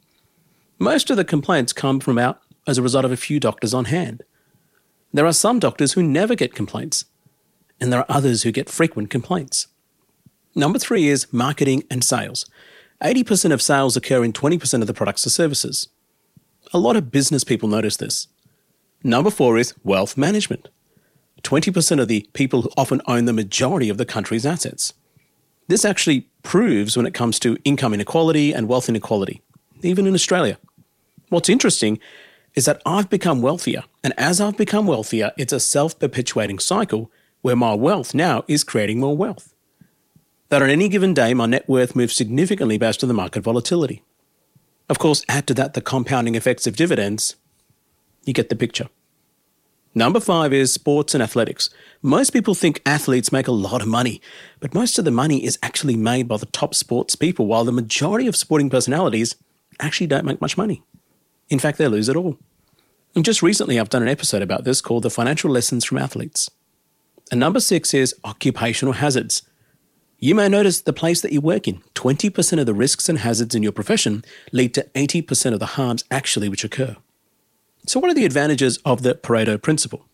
Most 0.78 1.10
of 1.10 1.18
the 1.18 1.24
complaints 1.24 1.74
come 1.74 2.00
from 2.00 2.16
about 2.16 2.40
as 2.66 2.78
a 2.78 2.82
result 2.82 3.04
of 3.04 3.12
a 3.12 3.16
few 3.16 3.40
doctors 3.40 3.74
on 3.74 3.86
hand. 3.86 4.22
There 5.12 5.26
are 5.26 5.32
some 5.32 5.58
doctors 5.58 5.92
who 5.92 6.02
never 6.02 6.34
get 6.34 6.54
complaints, 6.54 7.04
and 7.80 7.92
there 7.92 8.00
are 8.00 8.06
others 8.08 8.42
who 8.42 8.52
get 8.52 8.68
frequent 8.68 9.10
complaints. 9.10 9.68
Number 10.54 10.78
three 10.78 11.08
is 11.08 11.32
marketing 11.32 11.84
and 11.90 12.04
sales. 12.04 12.46
80% 13.02 13.52
of 13.52 13.60
sales 13.60 13.96
occur 13.96 14.24
in 14.24 14.32
20% 14.32 14.80
of 14.80 14.86
the 14.86 14.94
products 14.94 15.26
or 15.26 15.30
services. 15.30 15.88
A 16.72 16.78
lot 16.78 16.96
of 16.96 17.10
business 17.10 17.44
people 17.44 17.68
notice 17.68 17.96
this. 17.96 18.28
Number 19.02 19.30
four 19.30 19.58
is 19.58 19.74
wealth 19.84 20.16
management. 20.16 20.68
20% 21.42 22.00
of 22.00 22.08
the 22.08 22.26
people 22.32 22.62
who 22.62 22.70
often 22.76 23.02
own 23.06 23.26
the 23.26 23.32
majority 23.32 23.90
of 23.90 23.98
the 23.98 24.06
country's 24.06 24.46
assets. 24.46 24.94
This 25.68 25.84
actually 25.84 26.28
proves 26.42 26.96
when 26.96 27.06
it 27.06 27.14
comes 27.14 27.38
to 27.40 27.58
income 27.64 27.94
inequality 27.94 28.52
and 28.52 28.68
wealth 28.68 28.88
inequality, 28.88 29.42
even 29.82 30.06
in 30.06 30.14
Australia. 30.14 30.58
What's 31.28 31.48
interesting 31.48 31.98
is 32.54 32.64
that 32.66 32.80
I've 32.86 33.10
become 33.10 33.42
wealthier. 33.42 33.84
And 34.02 34.14
as 34.16 34.40
I've 34.40 34.56
become 34.56 34.86
wealthier, 34.86 35.32
it's 35.36 35.52
a 35.52 35.60
self 35.60 35.98
perpetuating 35.98 36.58
cycle 36.58 37.10
where 37.42 37.56
my 37.56 37.74
wealth 37.74 38.14
now 38.14 38.44
is 38.48 38.64
creating 38.64 39.00
more 39.00 39.16
wealth. 39.16 39.54
That 40.48 40.62
on 40.62 40.70
any 40.70 40.88
given 40.88 41.14
day, 41.14 41.34
my 41.34 41.46
net 41.46 41.68
worth 41.68 41.96
moves 41.96 42.14
significantly 42.14 42.78
based 42.78 43.02
on 43.02 43.08
the 43.08 43.14
market 43.14 43.42
volatility. 43.42 44.02
Of 44.88 44.98
course, 44.98 45.24
add 45.28 45.46
to 45.48 45.54
that 45.54 45.74
the 45.74 45.80
compounding 45.80 46.34
effects 46.34 46.66
of 46.66 46.76
dividends, 46.76 47.36
you 48.24 48.32
get 48.32 48.50
the 48.50 48.56
picture. 48.56 48.88
Number 49.96 50.20
five 50.20 50.52
is 50.52 50.72
sports 50.72 51.14
and 51.14 51.22
athletics. 51.22 51.70
Most 52.02 52.30
people 52.30 52.54
think 52.54 52.82
athletes 52.84 53.30
make 53.30 53.46
a 53.46 53.52
lot 53.52 53.80
of 53.80 53.88
money, 53.88 54.20
but 54.58 54.74
most 54.74 54.98
of 54.98 55.04
the 55.04 55.10
money 55.10 55.44
is 55.44 55.58
actually 55.62 55.96
made 55.96 56.26
by 56.26 56.36
the 56.36 56.46
top 56.46 56.74
sports 56.74 57.14
people, 57.14 57.46
while 57.46 57.64
the 57.64 57.72
majority 57.72 58.26
of 58.26 58.36
sporting 58.36 58.68
personalities 58.68 59.36
actually 59.80 60.08
don't 60.08 60.24
make 60.24 60.40
much 60.40 60.58
money. 60.58 60.82
In 61.48 61.58
fact, 61.58 61.78
they 61.78 61.88
lose 61.88 62.08
it 62.08 62.16
all. 62.16 62.38
And 63.14 63.24
just 63.24 63.42
recently, 63.42 63.78
I've 63.78 63.90
done 63.90 64.02
an 64.02 64.08
episode 64.08 64.42
about 64.42 64.64
this 64.64 64.80
called 64.80 65.04
The 65.04 65.10
Financial 65.10 65.50
Lessons 65.50 65.84
from 65.84 65.98
Athletes. 65.98 66.50
And 67.30 67.40
number 67.40 67.60
six 67.60 67.94
is 67.94 68.14
occupational 68.24 68.94
hazards. 68.94 69.42
You 70.18 70.34
may 70.34 70.48
notice 70.48 70.80
the 70.80 70.92
place 70.92 71.20
that 71.20 71.32
you 71.32 71.40
work 71.40 71.68
in. 71.68 71.82
20% 71.94 72.58
of 72.58 72.66
the 72.66 72.74
risks 72.74 73.08
and 73.08 73.18
hazards 73.18 73.54
in 73.54 73.62
your 73.62 73.72
profession 73.72 74.24
lead 74.52 74.74
to 74.74 74.88
80% 74.94 75.52
of 75.52 75.60
the 75.60 75.66
harms 75.66 76.04
actually 76.10 76.48
which 76.48 76.64
occur. 76.64 76.96
So, 77.86 78.00
what 78.00 78.10
are 78.10 78.14
the 78.14 78.24
advantages 78.24 78.78
of 78.78 79.02
the 79.02 79.14
Pareto 79.14 79.60
principle? 79.60 80.06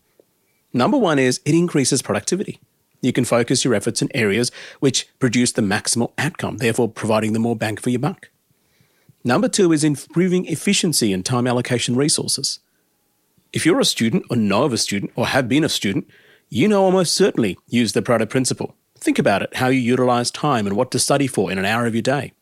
Number 0.72 0.98
one 0.98 1.18
is 1.18 1.40
it 1.44 1.54
increases 1.54 2.02
productivity. 2.02 2.60
You 3.00 3.12
can 3.12 3.24
focus 3.24 3.64
your 3.64 3.74
efforts 3.74 4.02
in 4.02 4.14
areas 4.14 4.50
which 4.80 5.08
produce 5.18 5.52
the 5.52 5.62
maximal 5.62 6.12
outcome, 6.18 6.58
therefore 6.58 6.88
providing 6.88 7.32
the 7.32 7.38
more 7.38 7.56
bang 7.56 7.76
for 7.76 7.90
your 7.90 8.00
buck. 8.00 8.30
Number 9.22 9.48
two 9.48 9.72
is 9.72 9.84
improving 9.84 10.46
efficiency 10.46 11.12
and 11.12 11.24
time 11.24 11.46
allocation 11.46 11.94
resources. 11.94 12.60
If 13.52 13.66
you're 13.66 13.80
a 13.80 13.84
student 13.84 14.24
or 14.30 14.36
know 14.36 14.64
of 14.64 14.72
a 14.72 14.78
student 14.78 15.12
or 15.14 15.26
have 15.26 15.48
been 15.48 15.64
a 15.64 15.68
student, 15.68 16.08
you 16.48 16.66
know 16.66 16.82
almost 16.82 17.14
certainly 17.14 17.58
use 17.68 17.92
the 17.92 18.00
Pareto 18.00 18.28
principle. 18.28 18.74
Think 18.96 19.18
about 19.18 19.42
it, 19.42 19.56
how 19.56 19.68
you 19.68 19.80
utilize 19.80 20.30
time 20.30 20.66
and 20.66 20.74
what 20.74 20.90
to 20.92 20.98
study 20.98 21.26
for 21.26 21.50
in 21.50 21.58
an 21.58 21.66
hour 21.66 21.86
of 21.86 21.94
your 21.94 22.02
day. 22.02 22.32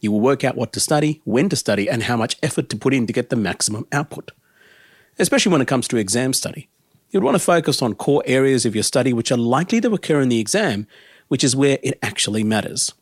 You 0.00 0.10
will 0.10 0.20
work 0.20 0.42
out 0.42 0.56
what 0.56 0.72
to 0.72 0.80
study, 0.80 1.20
when 1.24 1.48
to 1.48 1.56
study, 1.56 1.88
and 1.88 2.04
how 2.04 2.16
much 2.16 2.36
effort 2.42 2.68
to 2.70 2.76
put 2.76 2.94
in 2.94 3.06
to 3.06 3.12
get 3.12 3.30
the 3.30 3.36
maximum 3.36 3.86
output. 3.92 4.32
Especially 5.18 5.52
when 5.52 5.60
it 5.60 5.68
comes 5.68 5.86
to 5.88 5.96
exam 5.96 6.32
study. 6.32 6.68
You'd 7.10 7.24
want 7.24 7.36
to 7.36 7.44
focus 7.44 7.82
on 7.82 7.94
core 7.94 8.22
areas 8.26 8.66
of 8.66 8.74
your 8.74 8.84
study 8.84 9.12
which 9.12 9.30
are 9.30 9.36
likely 9.36 9.80
to 9.80 9.92
occur 9.92 10.20
in 10.20 10.28
the 10.28 10.40
exam, 10.40 10.86
which 11.28 11.44
is 11.44 11.54
where 11.54 11.78
it 11.82 11.98
actually 12.02 12.42
matters. 12.42 12.94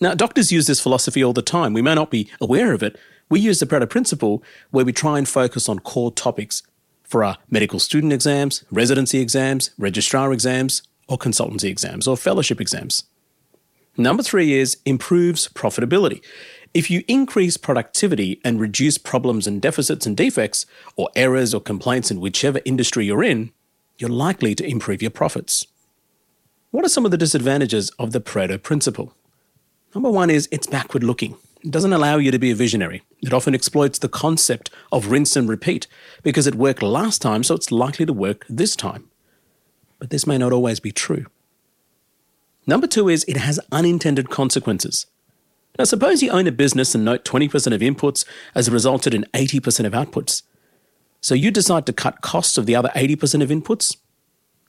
Now, 0.00 0.14
doctors 0.14 0.50
use 0.50 0.66
this 0.66 0.80
philosophy 0.80 1.22
all 1.22 1.34
the 1.34 1.42
time. 1.42 1.74
We 1.74 1.82
may 1.82 1.94
not 1.94 2.10
be 2.10 2.30
aware 2.40 2.72
of 2.72 2.82
it. 2.82 2.98
We 3.28 3.38
use 3.38 3.60
the 3.60 3.66
Pareto 3.66 3.88
principle 3.88 4.42
where 4.70 4.84
we 4.84 4.92
try 4.92 5.18
and 5.18 5.28
focus 5.28 5.68
on 5.68 5.80
core 5.80 6.10
topics 6.10 6.62
for 7.04 7.22
our 7.22 7.36
medical 7.50 7.78
student 7.78 8.12
exams, 8.12 8.64
residency 8.70 9.20
exams, 9.20 9.70
registrar 9.76 10.32
exams, 10.32 10.82
or 11.06 11.18
consultancy 11.18 11.64
exams, 11.64 12.06
or 12.06 12.16
fellowship 12.16 12.60
exams. 12.60 13.04
Number 13.96 14.22
three 14.22 14.54
is 14.54 14.78
improves 14.86 15.48
profitability. 15.48 16.22
If 16.72 16.90
you 16.90 17.02
increase 17.08 17.56
productivity 17.56 18.40
and 18.44 18.60
reduce 18.60 18.96
problems 18.96 19.46
and 19.46 19.60
deficits 19.60 20.06
and 20.06 20.16
defects, 20.16 20.64
or 20.96 21.10
errors 21.14 21.52
or 21.52 21.60
complaints 21.60 22.10
in 22.10 22.20
whichever 22.20 22.60
industry 22.64 23.04
you're 23.04 23.24
in, 23.24 23.52
you're 23.98 24.08
likely 24.08 24.54
to 24.54 24.66
improve 24.66 25.02
your 25.02 25.10
profits. 25.10 25.66
What 26.70 26.84
are 26.86 26.88
some 26.88 27.04
of 27.04 27.10
the 27.10 27.18
disadvantages 27.18 27.90
of 27.98 28.12
the 28.12 28.20
Pareto 28.20 28.62
principle? 28.62 29.12
Number 29.94 30.10
one 30.10 30.30
is 30.30 30.48
it's 30.52 30.66
backward 30.66 31.02
looking. 31.02 31.36
It 31.62 31.70
doesn't 31.70 31.92
allow 31.92 32.16
you 32.16 32.30
to 32.30 32.38
be 32.38 32.50
a 32.50 32.54
visionary. 32.54 33.02
It 33.22 33.32
often 33.32 33.54
exploits 33.54 33.98
the 33.98 34.08
concept 34.08 34.70
of 34.92 35.08
rinse 35.08 35.36
and 35.36 35.48
repeat 35.48 35.86
because 36.22 36.46
it 36.46 36.54
worked 36.54 36.82
last 36.82 37.20
time, 37.20 37.42
so 37.42 37.54
it's 37.54 37.72
likely 37.72 38.06
to 38.06 38.12
work 38.12 38.46
this 38.48 38.76
time. 38.76 39.10
But 39.98 40.10
this 40.10 40.26
may 40.26 40.38
not 40.38 40.52
always 40.52 40.80
be 40.80 40.92
true. 40.92 41.26
Number 42.66 42.86
two 42.86 43.08
is 43.08 43.24
it 43.26 43.36
has 43.36 43.60
unintended 43.72 44.30
consequences. 44.30 45.06
Now, 45.78 45.84
suppose 45.84 46.22
you 46.22 46.30
own 46.30 46.46
a 46.46 46.52
business 46.52 46.94
and 46.94 47.04
note 47.04 47.24
20% 47.24 47.74
of 47.74 47.80
inputs 47.80 48.24
has 48.54 48.70
resulted 48.70 49.14
in 49.14 49.26
80% 49.34 49.86
of 49.86 49.92
outputs. 49.92 50.42
So 51.20 51.34
you 51.34 51.50
decide 51.50 51.86
to 51.86 51.92
cut 51.92 52.22
costs 52.22 52.56
of 52.56 52.66
the 52.66 52.76
other 52.76 52.90
80% 52.94 53.42
of 53.42 53.50
inputs. 53.50 53.96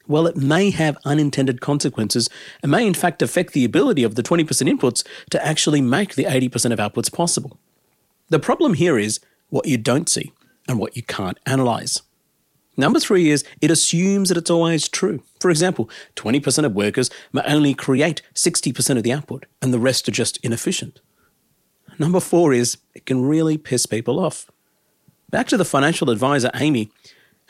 Well, 0.07 0.27
it 0.27 0.35
may 0.35 0.71
have 0.71 0.97
unintended 1.05 1.61
consequences 1.61 2.29
and 2.61 2.71
may 2.71 2.85
in 2.85 2.93
fact 2.93 3.21
affect 3.21 3.53
the 3.53 3.65
ability 3.65 4.03
of 4.03 4.15
the 4.15 4.23
20% 4.23 4.45
inputs 4.45 5.05
to 5.29 5.45
actually 5.45 5.81
make 5.81 6.15
the 6.15 6.25
80% 6.25 6.73
of 6.73 6.79
outputs 6.79 7.11
possible. 7.11 7.57
The 8.29 8.39
problem 8.39 8.75
here 8.75 8.97
is 8.97 9.19
what 9.49 9.67
you 9.67 9.77
don't 9.77 10.09
see 10.09 10.31
and 10.67 10.79
what 10.79 10.95
you 10.95 11.03
can't 11.03 11.39
analyze. 11.45 12.01
Number 12.77 12.99
three 12.99 13.29
is 13.29 13.43
it 13.59 13.69
assumes 13.69 14.29
that 14.29 14.37
it's 14.37 14.49
always 14.49 14.87
true. 14.87 15.21
For 15.39 15.49
example, 15.49 15.89
20% 16.15 16.65
of 16.65 16.73
workers 16.73 17.09
may 17.33 17.41
only 17.45 17.73
create 17.73 18.21
60% 18.33 18.97
of 18.97 19.03
the 19.03 19.11
output, 19.11 19.45
and 19.61 19.73
the 19.73 19.79
rest 19.79 20.07
are 20.07 20.13
just 20.13 20.37
inefficient. 20.37 21.01
Number 21.99 22.19
four 22.19 22.53
is 22.53 22.77
it 22.95 23.05
can 23.05 23.25
really 23.25 23.57
piss 23.57 23.85
people 23.85 24.19
off. 24.19 24.49
Back 25.29 25.47
to 25.47 25.57
the 25.57 25.65
financial 25.65 26.09
advisor, 26.09 26.49
Amy, 26.55 26.91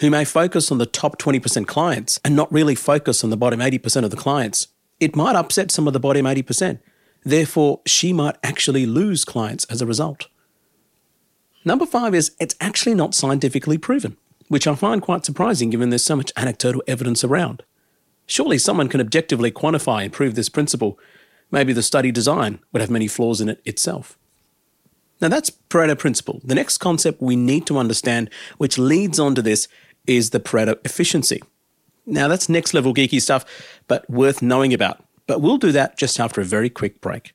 who 0.01 0.09
may 0.09 0.25
focus 0.25 0.71
on 0.71 0.77
the 0.77 0.85
top 0.85 1.17
20% 1.17 1.65
clients 1.65 2.19
and 2.25 2.35
not 2.35 2.51
really 2.51 2.75
focus 2.75 3.23
on 3.23 3.29
the 3.29 3.37
bottom 3.37 3.59
80% 3.59 4.03
of 4.03 4.11
the 4.11 4.17
clients. 4.17 4.67
It 4.99 5.15
might 5.15 5.35
upset 5.35 5.71
some 5.71 5.87
of 5.87 5.93
the 5.93 5.99
bottom 5.99 6.25
80%. 6.25 6.79
Therefore, 7.23 7.81
she 7.85 8.11
might 8.11 8.35
actually 8.43 8.85
lose 8.85 9.23
clients 9.23 9.65
as 9.65 9.81
a 9.81 9.85
result. 9.85 10.27
Number 11.63 11.85
five 11.85 12.13
is 12.13 12.35
it's 12.39 12.55
actually 12.59 12.95
not 12.95 13.15
scientifically 13.15 13.77
proven 13.77 14.17
which 14.51 14.67
I 14.67 14.75
find 14.75 15.01
quite 15.01 15.23
surprising 15.23 15.69
given 15.69 15.91
there's 15.91 16.03
so 16.03 16.17
much 16.17 16.33
anecdotal 16.35 16.83
evidence 16.85 17.23
around. 17.23 17.63
Surely 18.25 18.57
someone 18.57 18.89
can 18.89 18.99
objectively 18.99 19.49
quantify 19.49 20.03
and 20.03 20.11
prove 20.11 20.35
this 20.35 20.49
principle. 20.49 20.99
Maybe 21.51 21.71
the 21.71 21.81
study 21.81 22.11
design 22.11 22.59
would 22.73 22.81
have 22.81 22.89
many 22.89 23.07
flaws 23.07 23.39
in 23.39 23.47
it 23.47 23.61
itself. 23.63 24.19
Now 25.21 25.29
that's 25.29 25.51
Pareto 25.69 25.97
principle. 25.97 26.41
The 26.43 26.53
next 26.53 26.79
concept 26.79 27.21
we 27.21 27.37
need 27.37 27.65
to 27.67 27.77
understand, 27.77 28.29
which 28.57 28.77
leads 28.77 29.21
on 29.21 29.35
to 29.35 29.41
this, 29.41 29.69
is 30.07 30.31
the 30.31 30.39
Pareto 30.39 30.79
efficiency. 30.85 31.41
Now 32.05 32.27
that's 32.27 32.49
next 32.49 32.73
level 32.73 32.93
geeky 32.93 33.21
stuff, 33.21 33.45
but 33.87 34.09
worth 34.09 34.41
knowing 34.41 34.73
about. 34.73 35.03
But 35.27 35.41
we'll 35.41 35.57
do 35.57 35.71
that 35.71 35.97
just 35.97 36.19
after 36.19 36.41
a 36.41 36.45
very 36.45 36.69
quick 36.69 37.01
break. 37.01 37.33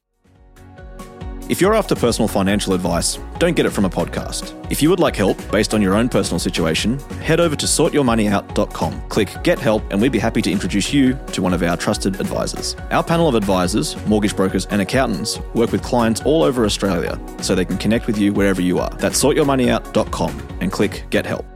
If 1.49 1.61
you're 1.61 1.75
after 1.75 1.95
personal 1.95 2.27
financial 2.27 2.73
advice, 2.73 3.21
don't 3.39 3.55
get 3.55 3.67
it 3.67 3.71
from 3.71 3.85
a 3.85 3.91
podcast. 3.91 4.53
If 4.69 4.83
you 4.83 4.91
would 4.91 4.99
like 4.99 5.15
help 5.15 5.39
based 5.53 5.75
on 5.75 5.81
your 5.81 5.95
own 5.95 6.09
personal 6.09 6.41
situation, 6.41 6.99
head 7.21 7.39
over 7.39 7.55
to 7.55 7.67
sortyourmoneyout.com. 7.67 9.09
Click 9.09 9.31
Get 9.45 9.61
Help, 9.61 9.85
and 9.93 10.03
we'd 10.03 10.11
be 10.11 10.19
happy 10.19 10.43
to 10.43 10.51
introduce 10.51 10.93
you 10.93 11.17
to 11.33 11.43
one 11.43 11.55
of 11.55 11.63
our 11.63 11.77
trusted 11.77 12.21
advisors. 12.21 12.75
Our 12.91 13.05
panel 13.05 13.29
of 13.29 13.37
advisors, 13.37 13.97
mortgage 14.07 14.35
brokers, 14.35 14.67
and 14.67 14.83
accountants 14.83 15.39
work 15.55 15.71
with 15.71 15.85
clients 15.85 16.21
all 16.23 16.43
over 16.43 16.65
Australia 16.65 17.17
so 17.41 17.55
they 17.55 17.65
can 17.65 17.79
connect 17.79 18.09
with 18.09 18.19
you 18.19 18.33
wherever 18.33 18.61
you 18.61 18.81
are. 18.81 18.91
That's 18.91 19.23
sortyourmoneyout.com 19.23 20.59
and 20.61 20.73
click 20.73 21.05
Get 21.11 21.27
Help. 21.27 21.56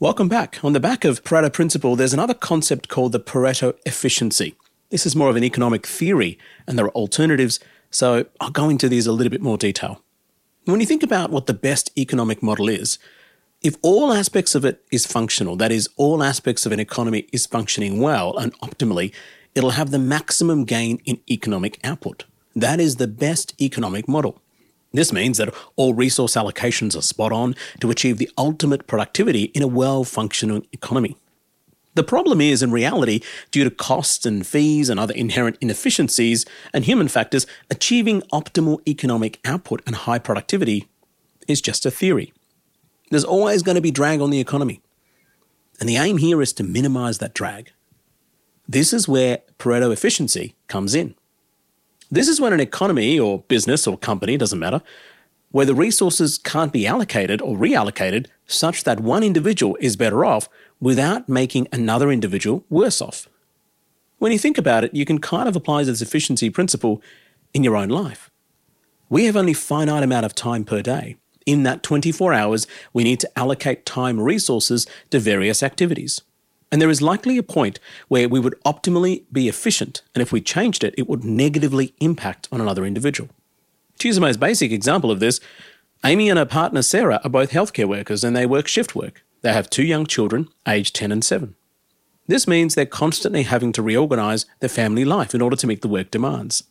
Welcome 0.00 0.28
back. 0.28 0.60
On 0.62 0.74
the 0.74 0.78
back 0.78 1.04
of 1.04 1.24
Pareto 1.24 1.52
principle, 1.52 1.96
there's 1.96 2.14
another 2.14 2.32
concept 2.32 2.88
called 2.88 3.10
the 3.10 3.18
Pareto 3.18 3.76
efficiency. 3.84 4.54
This 4.90 5.04
is 5.04 5.16
more 5.16 5.28
of 5.28 5.34
an 5.34 5.42
economic 5.42 5.88
theory, 5.88 6.38
and 6.68 6.78
there 6.78 6.84
are 6.84 6.92
alternatives, 6.92 7.58
so 7.90 8.26
I'll 8.40 8.52
go 8.52 8.68
into 8.68 8.88
these 8.88 9.08
a 9.08 9.12
little 9.12 9.32
bit 9.32 9.42
more 9.42 9.58
detail. 9.58 10.00
When 10.66 10.78
you 10.78 10.86
think 10.86 11.02
about 11.02 11.32
what 11.32 11.46
the 11.46 11.52
best 11.52 11.90
economic 11.98 12.44
model 12.44 12.68
is, 12.68 13.00
if 13.60 13.74
all 13.82 14.12
aspects 14.12 14.54
of 14.54 14.64
it 14.64 14.84
is 14.92 15.04
functional, 15.04 15.56
that 15.56 15.72
is, 15.72 15.88
all 15.96 16.22
aspects 16.22 16.64
of 16.64 16.70
an 16.70 16.78
economy 16.78 17.26
is 17.32 17.46
functioning 17.46 18.00
well 18.00 18.38
and 18.38 18.56
optimally, 18.60 19.12
it'll 19.56 19.70
have 19.70 19.90
the 19.90 19.98
maximum 19.98 20.64
gain 20.64 21.02
in 21.06 21.18
economic 21.28 21.80
output. 21.82 22.24
That 22.54 22.78
is 22.78 22.96
the 22.96 23.08
best 23.08 23.60
economic 23.60 24.06
model. 24.06 24.40
This 24.98 25.12
means 25.12 25.38
that 25.38 25.54
all 25.76 25.94
resource 25.94 26.34
allocations 26.34 26.98
are 26.98 27.02
spot 27.02 27.30
on 27.30 27.54
to 27.78 27.92
achieve 27.92 28.18
the 28.18 28.28
ultimate 28.36 28.88
productivity 28.88 29.44
in 29.54 29.62
a 29.62 29.68
well 29.68 30.02
functioning 30.02 30.66
economy. 30.72 31.16
The 31.94 32.02
problem 32.02 32.40
is, 32.40 32.64
in 32.64 32.72
reality, 32.72 33.20
due 33.52 33.62
to 33.62 33.70
costs 33.70 34.26
and 34.26 34.44
fees 34.44 34.90
and 34.90 34.98
other 34.98 35.14
inherent 35.14 35.56
inefficiencies 35.60 36.46
and 36.74 36.84
human 36.84 37.06
factors, 37.06 37.46
achieving 37.70 38.22
optimal 38.32 38.80
economic 38.88 39.38
output 39.44 39.82
and 39.86 39.94
high 39.94 40.18
productivity 40.18 40.88
is 41.46 41.60
just 41.60 41.86
a 41.86 41.92
theory. 41.92 42.32
There's 43.12 43.22
always 43.22 43.62
going 43.62 43.76
to 43.76 43.80
be 43.80 43.92
drag 43.92 44.20
on 44.20 44.30
the 44.30 44.40
economy. 44.40 44.80
And 45.78 45.88
the 45.88 45.96
aim 45.96 46.16
here 46.16 46.42
is 46.42 46.52
to 46.54 46.64
minimize 46.64 47.18
that 47.18 47.34
drag. 47.34 47.70
This 48.66 48.92
is 48.92 49.06
where 49.06 49.42
Pareto 49.60 49.92
efficiency 49.92 50.56
comes 50.66 50.96
in. 50.96 51.14
This 52.10 52.28
is 52.28 52.40
when 52.40 52.52
an 52.52 52.60
economy 52.60 53.18
or 53.18 53.40
business 53.48 53.86
or 53.86 53.98
company, 53.98 54.36
doesn't 54.36 54.58
matter, 54.58 54.82
where 55.50 55.66
the 55.66 55.74
resources 55.74 56.38
can't 56.38 56.72
be 56.72 56.86
allocated 56.86 57.42
or 57.42 57.56
reallocated 57.56 58.26
such 58.46 58.84
that 58.84 59.00
one 59.00 59.22
individual 59.22 59.76
is 59.80 59.96
better 59.96 60.24
off 60.24 60.48
without 60.80 61.28
making 61.28 61.68
another 61.72 62.10
individual 62.10 62.64
worse 62.70 63.02
off. 63.02 63.28
When 64.18 64.32
you 64.32 64.38
think 64.38 64.58
about 64.58 64.84
it, 64.84 64.94
you 64.94 65.04
can 65.04 65.20
kind 65.20 65.48
of 65.48 65.56
apply 65.56 65.84
this 65.84 66.02
efficiency 66.02 66.50
principle 66.50 67.02
in 67.54 67.62
your 67.62 67.76
own 67.76 67.88
life. 67.88 68.30
We 69.08 69.24
have 69.24 69.36
only 69.36 69.54
finite 69.54 70.02
amount 70.02 70.26
of 70.26 70.34
time 70.34 70.64
per 70.64 70.82
day. 70.82 71.16
In 71.46 71.62
that 71.62 71.82
24 71.82 72.34
hours, 72.34 72.66
we 72.92 73.04
need 73.04 73.20
to 73.20 73.38
allocate 73.38 73.86
time 73.86 74.20
resources 74.20 74.86
to 75.10 75.18
various 75.18 75.62
activities. 75.62 76.20
And 76.70 76.82
there 76.82 76.90
is 76.90 77.00
likely 77.00 77.38
a 77.38 77.42
point 77.42 77.80
where 78.08 78.28
we 78.28 78.40
would 78.40 78.54
optimally 78.64 79.24
be 79.32 79.48
efficient, 79.48 80.02
and 80.14 80.22
if 80.22 80.32
we 80.32 80.40
changed 80.40 80.84
it, 80.84 80.94
it 80.98 81.08
would 81.08 81.24
negatively 81.24 81.94
impact 82.00 82.48
on 82.52 82.60
another 82.60 82.84
individual. 82.84 83.30
To 84.00 84.08
use 84.08 84.16
the 84.16 84.20
most 84.20 84.38
basic 84.38 84.70
example 84.70 85.10
of 85.10 85.20
this, 85.20 85.40
Amy 86.04 86.28
and 86.28 86.38
her 86.38 86.44
partner 86.44 86.82
Sarah 86.82 87.20
are 87.24 87.30
both 87.30 87.50
healthcare 87.50 87.88
workers 87.88 88.22
and 88.22 88.36
they 88.36 88.46
work 88.46 88.68
shift 88.68 88.94
work. 88.94 89.24
They 89.42 89.52
have 89.52 89.70
two 89.70 89.82
young 89.82 90.06
children, 90.06 90.48
aged 90.66 90.94
10 90.94 91.10
and 91.10 91.24
7. 91.24 91.54
This 92.28 92.46
means 92.46 92.74
they're 92.74 92.86
constantly 92.86 93.44
having 93.44 93.72
to 93.72 93.82
reorganize 93.82 94.46
their 94.60 94.68
family 94.68 95.04
life 95.04 95.34
in 95.34 95.40
order 95.40 95.56
to 95.56 95.66
meet 95.66 95.82
the 95.82 95.88
work 95.88 96.10
demands. 96.10 96.64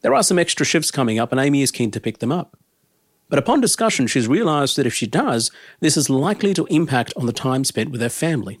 There 0.00 0.14
are 0.14 0.22
some 0.22 0.38
extra 0.38 0.66
shifts 0.66 0.90
coming 0.90 1.18
up, 1.18 1.32
and 1.32 1.40
Amy 1.40 1.62
is 1.62 1.70
keen 1.70 1.90
to 1.92 2.00
pick 2.00 2.18
them 2.18 2.32
up. 2.32 2.56
But 3.28 3.38
upon 3.38 3.60
discussion, 3.60 4.06
she's 4.06 4.28
realized 4.28 4.76
that 4.76 4.86
if 4.86 4.94
she 4.94 5.06
does, 5.06 5.50
this 5.80 5.96
is 5.96 6.10
likely 6.10 6.54
to 6.54 6.66
impact 6.66 7.12
on 7.16 7.26
the 7.26 7.32
time 7.32 7.64
spent 7.64 7.90
with 7.90 8.00
her 8.00 8.08
family. 8.08 8.60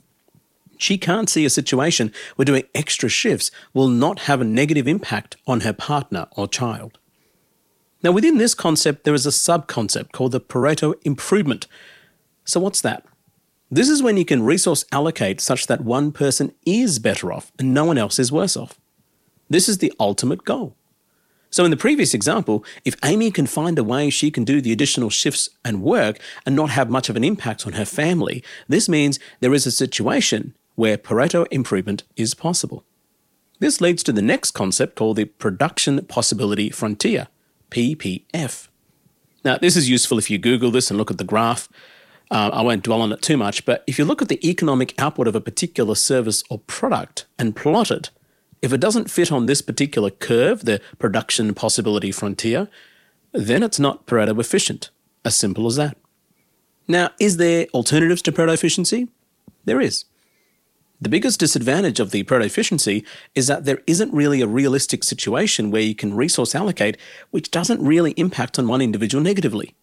She 0.78 0.96
can't 0.96 1.28
see 1.28 1.44
a 1.44 1.50
situation 1.50 2.12
where 2.36 2.46
doing 2.46 2.64
extra 2.74 3.08
shifts 3.08 3.50
will 3.74 3.88
not 3.88 4.20
have 4.20 4.40
a 4.40 4.44
negative 4.44 4.88
impact 4.88 5.36
on 5.46 5.60
her 5.60 5.72
partner 5.72 6.28
or 6.36 6.48
child. 6.48 6.98
Now, 8.02 8.12
within 8.12 8.38
this 8.38 8.54
concept, 8.54 9.02
there 9.02 9.14
is 9.14 9.26
a 9.26 9.32
sub 9.32 9.66
concept 9.66 10.12
called 10.12 10.32
the 10.32 10.40
Pareto 10.40 10.94
improvement. 11.02 11.66
So, 12.44 12.60
what's 12.60 12.80
that? 12.82 13.04
This 13.70 13.88
is 13.88 14.02
when 14.02 14.16
you 14.16 14.24
can 14.24 14.44
resource 14.44 14.84
allocate 14.92 15.40
such 15.40 15.66
that 15.66 15.82
one 15.82 16.12
person 16.12 16.54
is 16.64 16.98
better 16.98 17.32
off 17.32 17.52
and 17.58 17.74
no 17.74 17.84
one 17.84 17.98
else 17.98 18.18
is 18.18 18.32
worse 18.32 18.56
off. 18.56 18.80
This 19.50 19.68
is 19.68 19.78
the 19.78 19.92
ultimate 19.98 20.44
goal. 20.44 20.76
So, 21.50 21.64
in 21.64 21.70
the 21.70 21.76
previous 21.76 22.14
example, 22.14 22.64
if 22.84 22.94
Amy 23.04 23.30
can 23.30 23.46
find 23.46 23.78
a 23.78 23.84
way 23.84 24.10
she 24.10 24.30
can 24.30 24.44
do 24.44 24.60
the 24.60 24.72
additional 24.72 25.10
shifts 25.10 25.48
and 25.64 25.82
work 25.82 26.20
and 26.46 26.54
not 26.54 26.70
have 26.70 26.90
much 26.90 27.08
of 27.08 27.16
an 27.16 27.24
impact 27.24 27.66
on 27.66 27.72
her 27.72 27.84
family, 27.84 28.44
this 28.68 28.88
means 28.88 29.18
there 29.40 29.54
is 29.54 29.66
a 29.66 29.72
situation 29.72 30.54
where 30.78 30.96
Pareto 30.96 31.44
improvement 31.50 32.04
is 32.14 32.34
possible. 32.34 32.84
This 33.58 33.80
leads 33.80 34.04
to 34.04 34.12
the 34.12 34.22
next 34.22 34.52
concept 34.52 34.94
called 34.94 35.16
the 35.16 35.24
Production 35.24 36.06
Possibility 36.06 36.70
Frontier, 36.70 37.26
PPF. 37.72 38.68
Now, 39.44 39.58
this 39.58 39.76
is 39.76 39.90
useful 39.90 40.18
if 40.18 40.30
you 40.30 40.38
Google 40.38 40.70
this 40.70 40.88
and 40.88 40.96
look 40.96 41.10
at 41.10 41.18
the 41.18 41.24
graph. 41.24 41.68
Uh, 42.30 42.50
I 42.52 42.62
won't 42.62 42.84
dwell 42.84 43.02
on 43.02 43.10
it 43.10 43.22
too 43.22 43.36
much, 43.36 43.64
but 43.64 43.82
if 43.88 43.98
you 43.98 44.04
look 44.04 44.22
at 44.22 44.28
the 44.28 44.48
economic 44.48 44.94
output 45.00 45.26
of 45.26 45.34
a 45.34 45.40
particular 45.40 45.96
service 45.96 46.44
or 46.48 46.60
product 46.60 47.26
and 47.40 47.56
plot 47.56 47.90
it, 47.90 48.10
if 48.62 48.72
it 48.72 48.78
doesn't 48.78 49.10
fit 49.10 49.32
on 49.32 49.46
this 49.46 49.60
particular 49.60 50.10
curve, 50.10 50.64
the 50.64 50.80
production 51.00 51.54
possibility 51.54 52.12
frontier, 52.12 52.68
then 53.32 53.64
it's 53.64 53.80
not 53.80 54.06
Pareto 54.06 54.38
efficient. 54.38 54.90
As 55.24 55.34
simple 55.34 55.66
as 55.66 55.74
that. 55.74 55.96
Now, 56.86 57.10
is 57.18 57.36
there 57.36 57.66
alternatives 57.74 58.22
to 58.22 58.30
Pareto 58.30 58.54
efficiency? 58.54 59.08
There 59.64 59.80
is. 59.80 60.04
The 61.00 61.08
biggest 61.08 61.38
disadvantage 61.38 62.00
of 62.00 62.10
the 62.10 62.24
Pareto 62.24 62.44
efficiency 62.44 63.04
is 63.34 63.46
that 63.46 63.64
there 63.64 63.82
isn't 63.86 64.12
really 64.12 64.40
a 64.40 64.48
realistic 64.48 65.04
situation 65.04 65.70
where 65.70 65.82
you 65.82 65.94
can 65.94 66.14
resource 66.14 66.56
allocate 66.56 66.96
which 67.30 67.52
doesn't 67.52 67.80
really 67.80 68.12
impact 68.12 68.58
on 68.58 68.66
one 68.66 68.80
individual 68.80 69.22
negatively. 69.22 69.74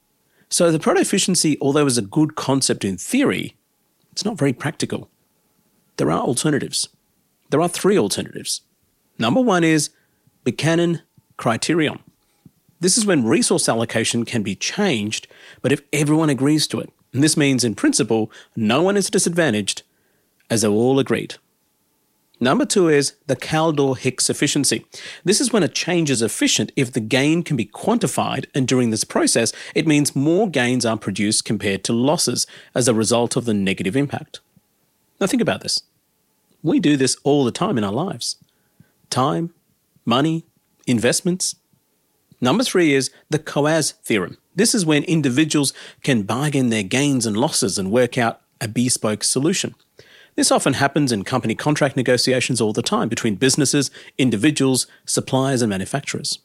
So 0.49 0.71
the 0.71 0.79
Pareto 0.79 0.99
efficiency, 0.99 1.57
although 1.61 1.85
is 1.85 1.97
a 1.97 2.01
good 2.01 2.35
concept 2.35 2.83
in 2.83 2.97
theory, 2.97 3.55
it's 4.11 4.25
not 4.25 4.37
very 4.37 4.51
practical. 4.51 5.09
There 5.97 6.11
are 6.11 6.21
alternatives. 6.21 6.89
There 7.49 7.61
are 7.61 7.69
three 7.69 7.97
alternatives. 7.97 8.61
Number 9.17 9.39
one 9.39 9.63
is 9.63 9.89
the 10.43 10.51
Buchanan 10.51 11.01
criterion. 11.37 11.99
This 12.81 12.97
is 12.97 13.05
when 13.05 13.25
resource 13.25 13.69
allocation 13.69 14.25
can 14.25 14.43
be 14.43 14.55
changed, 14.55 15.27
but 15.61 15.71
if 15.71 15.81
everyone 15.93 16.29
agrees 16.29 16.67
to 16.67 16.81
it. 16.81 16.91
And 17.13 17.23
this 17.23 17.37
means, 17.37 17.63
in 17.63 17.75
principle, 17.75 18.29
no 18.57 18.81
one 18.81 18.97
is 18.97 19.09
disadvantaged 19.09 19.83
as 20.49 20.61
they 20.61 20.67
all 20.67 20.99
agreed. 20.99 21.35
Number 22.39 22.65
two 22.65 22.89
is 22.89 23.13
the 23.27 23.35
Kaldor 23.35 23.97
Hicks 23.97 24.29
efficiency. 24.29 24.85
This 25.23 25.39
is 25.39 25.53
when 25.53 25.63
a 25.63 25.69
change 25.69 26.09
is 26.09 26.21
efficient 26.21 26.71
if 26.75 26.91
the 26.91 26.99
gain 26.99 27.43
can 27.43 27.55
be 27.55 27.65
quantified, 27.65 28.45
and 28.53 28.67
during 28.67 28.89
this 28.89 29.05
process, 29.05 29.53
it 29.73 29.87
means 29.87 30.15
more 30.15 30.49
gains 30.49 30.85
are 30.85 30.97
produced 30.97 31.45
compared 31.45 31.83
to 31.85 31.93
losses 31.93 32.45
as 32.73 32.87
a 32.87 32.93
result 32.93 33.37
of 33.37 33.45
the 33.45 33.53
negative 33.53 33.95
impact. 33.95 34.41
Now, 35.19 35.27
think 35.27 35.41
about 35.41 35.61
this. 35.61 35.81
We 36.61 36.79
do 36.79 36.97
this 36.97 37.15
all 37.23 37.45
the 37.45 37.51
time 37.51 37.77
in 37.77 37.83
our 37.83 37.93
lives 37.93 38.37
time, 39.09 39.53
money, 40.03 40.45
investments. 40.85 41.55
Number 42.41 42.65
three 42.65 42.93
is 42.93 43.11
the 43.29 43.39
Coase 43.39 43.93
theorem. 44.03 44.37
This 44.55 44.75
is 44.75 44.85
when 44.85 45.03
individuals 45.03 45.73
can 46.03 46.23
bargain 46.23 46.69
their 46.69 46.83
gains 46.83 47.25
and 47.25 47.37
losses 47.37 47.77
and 47.77 47.91
work 47.91 48.17
out 48.17 48.41
a 48.59 48.67
bespoke 48.67 49.23
solution. 49.23 49.73
This 50.35 50.51
often 50.51 50.73
happens 50.73 51.11
in 51.11 51.23
company 51.23 51.55
contract 51.55 51.95
negotiations 51.95 52.59
all 52.59 52.73
the 52.73 52.81
time 52.81 53.07
between 53.07 53.35
businesses, 53.35 53.89
individuals, 54.17 54.85
suppliers, 55.05 55.61
and 55.61 55.69
manufacturers. 55.69 56.39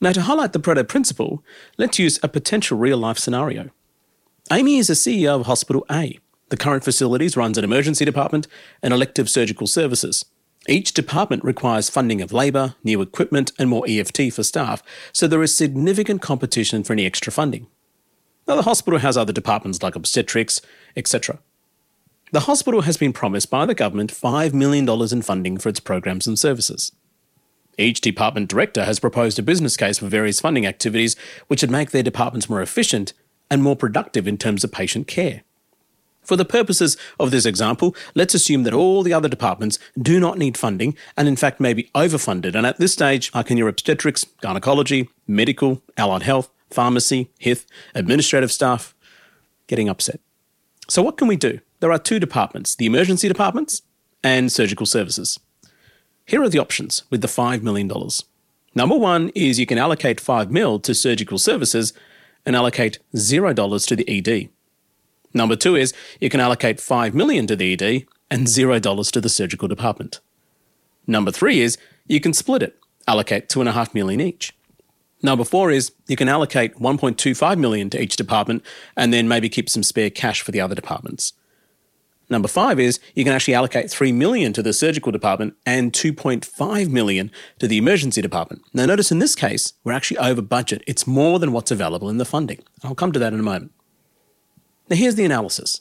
Now, 0.00 0.12
to 0.12 0.22
highlight 0.22 0.52
the 0.52 0.60
Pareto 0.60 0.86
principle, 0.86 1.42
let's 1.78 1.98
use 1.98 2.18
a 2.22 2.28
potential 2.28 2.78
real 2.78 2.98
life 2.98 3.18
scenario. 3.18 3.70
Amy 4.50 4.78
is 4.78 4.86
the 4.88 4.94
CEO 4.94 5.40
of 5.40 5.46
Hospital 5.46 5.84
A. 5.90 6.18
The 6.48 6.56
current 6.56 6.84
facilities 6.84 7.36
runs 7.36 7.58
an 7.58 7.64
emergency 7.64 8.04
department 8.04 8.46
and 8.82 8.94
elective 8.94 9.28
surgical 9.28 9.66
services. 9.66 10.24
Each 10.68 10.92
department 10.92 11.44
requires 11.44 11.90
funding 11.90 12.22
of 12.22 12.32
labour, 12.32 12.76
new 12.82 13.00
equipment, 13.00 13.52
and 13.58 13.68
more 13.68 13.84
EFT 13.88 14.32
for 14.32 14.42
staff, 14.42 14.82
so 15.12 15.26
there 15.26 15.42
is 15.42 15.56
significant 15.56 16.22
competition 16.22 16.82
for 16.82 16.92
any 16.92 17.06
extra 17.06 17.32
funding. 17.32 17.66
Now, 18.48 18.56
the 18.56 18.62
hospital 18.62 19.00
has 19.00 19.16
other 19.16 19.32
departments 19.32 19.82
like 19.82 19.96
obstetrics, 19.96 20.60
etc. 20.96 21.40
The 22.32 22.40
hospital 22.40 22.82
has 22.82 22.96
been 22.96 23.12
promised 23.12 23.50
by 23.50 23.66
the 23.66 23.74
government 23.74 24.12
$5 24.12 24.52
million 24.52 24.88
in 25.12 25.22
funding 25.22 25.58
for 25.58 25.68
its 25.68 25.78
programs 25.78 26.26
and 26.26 26.36
services. 26.36 26.90
Each 27.78 28.00
department 28.00 28.48
director 28.48 28.84
has 28.84 28.98
proposed 28.98 29.38
a 29.38 29.42
business 29.42 29.76
case 29.76 29.98
for 29.98 30.06
various 30.06 30.40
funding 30.40 30.66
activities 30.66 31.14
which 31.46 31.62
would 31.62 31.70
make 31.70 31.90
their 31.90 32.02
departments 32.02 32.50
more 32.50 32.62
efficient 32.62 33.12
and 33.48 33.62
more 33.62 33.76
productive 33.76 34.26
in 34.26 34.38
terms 34.38 34.64
of 34.64 34.72
patient 34.72 35.06
care. 35.06 35.42
For 36.22 36.34
the 36.36 36.44
purposes 36.44 36.96
of 37.20 37.30
this 37.30 37.46
example, 37.46 37.94
let's 38.16 38.34
assume 38.34 38.64
that 38.64 38.74
all 38.74 39.04
the 39.04 39.12
other 39.12 39.28
departments 39.28 39.78
do 39.96 40.18
not 40.18 40.36
need 40.36 40.58
funding 40.58 40.96
and 41.16 41.28
in 41.28 41.36
fact 41.36 41.60
may 41.60 41.74
be 41.74 41.90
overfunded. 41.94 42.56
And 42.56 42.66
at 42.66 42.78
this 42.78 42.92
stage, 42.92 43.30
I 43.32 43.44
can 43.44 43.56
hear 43.56 43.68
obstetrics, 43.68 44.24
gynecology, 44.40 45.08
medical, 45.28 45.80
allied 45.96 46.24
health, 46.24 46.50
pharmacy, 46.70 47.30
HITH, 47.38 47.66
administrative 47.94 48.50
staff 48.50 48.96
getting 49.68 49.88
upset. 49.88 50.18
So 50.88 51.02
what 51.02 51.16
can 51.16 51.28
we 51.28 51.36
do? 51.36 51.60
there 51.80 51.92
are 51.92 51.98
two 51.98 52.18
departments 52.18 52.74
the 52.74 52.86
emergency 52.86 53.28
departments 53.28 53.82
and 54.22 54.50
surgical 54.50 54.86
services. 54.86 55.38
Here 56.24 56.42
are 56.42 56.48
the 56.48 56.58
options 56.58 57.04
with 57.10 57.20
the 57.20 57.28
$5 57.28 57.62
million. 57.62 57.88
Number 58.74 58.96
one 58.96 59.30
is 59.34 59.60
you 59.60 59.66
can 59.66 59.78
allocate 59.78 60.20
5 60.20 60.50
mil 60.50 60.80
to 60.80 60.94
surgical 60.94 61.38
services 61.38 61.92
and 62.44 62.56
allocate 62.56 62.98
$0 63.14 63.86
to 63.86 63.96
the 63.96 64.08
ED. 64.08 64.48
Number 65.32 65.54
two 65.54 65.76
is 65.76 65.94
you 66.20 66.28
can 66.28 66.40
allocate 66.40 66.80
5 66.80 67.14
million 67.14 67.46
to 67.46 67.54
the 67.54 67.72
ED 67.72 68.06
and 68.30 68.46
$0 68.46 69.12
to 69.12 69.20
the 69.20 69.28
surgical 69.28 69.68
department. 69.68 70.20
Number 71.06 71.30
three 71.30 71.60
is 71.60 71.78
you 72.08 72.20
can 72.20 72.32
split 72.32 72.62
it, 72.62 72.76
allocate 73.06 73.48
2.5 73.48 73.94
million 73.94 74.20
each. 74.20 74.55
Number 75.22 75.44
four 75.44 75.70
is 75.70 75.92
you 76.06 76.16
can 76.16 76.28
allocate 76.28 76.76
1.25 76.76 77.58
million 77.58 77.90
to 77.90 78.00
each 78.00 78.16
department 78.16 78.64
and 78.96 79.12
then 79.12 79.28
maybe 79.28 79.48
keep 79.48 79.68
some 79.68 79.82
spare 79.82 80.10
cash 80.10 80.42
for 80.42 80.52
the 80.52 80.60
other 80.60 80.74
departments. 80.74 81.32
Number 82.28 82.48
five 82.48 82.80
is 82.80 82.98
you 83.14 83.24
can 83.24 83.32
actually 83.32 83.54
allocate 83.54 83.90
3 83.90 84.10
million 84.12 84.52
to 84.52 84.62
the 84.62 84.72
surgical 84.72 85.12
department 85.12 85.54
and 85.64 85.92
2.5 85.92 86.90
million 86.90 87.30
to 87.60 87.68
the 87.68 87.78
emergency 87.78 88.20
department. 88.20 88.62
Now 88.74 88.86
notice 88.86 89.12
in 89.12 89.20
this 89.20 89.36
case, 89.36 89.74
we're 89.84 89.92
actually 89.92 90.18
over 90.18 90.42
budget. 90.42 90.82
It's 90.86 91.06
more 91.06 91.38
than 91.38 91.52
what's 91.52 91.70
available 91.70 92.08
in 92.08 92.18
the 92.18 92.24
funding. 92.24 92.62
I'll 92.82 92.96
come 92.96 93.12
to 93.12 93.18
that 93.20 93.32
in 93.32 93.40
a 93.40 93.44
moment. 93.44 93.72
Now 94.90 94.96
here's 94.96 95.14
the 95.14 95.24
analysis. 95.24 95.80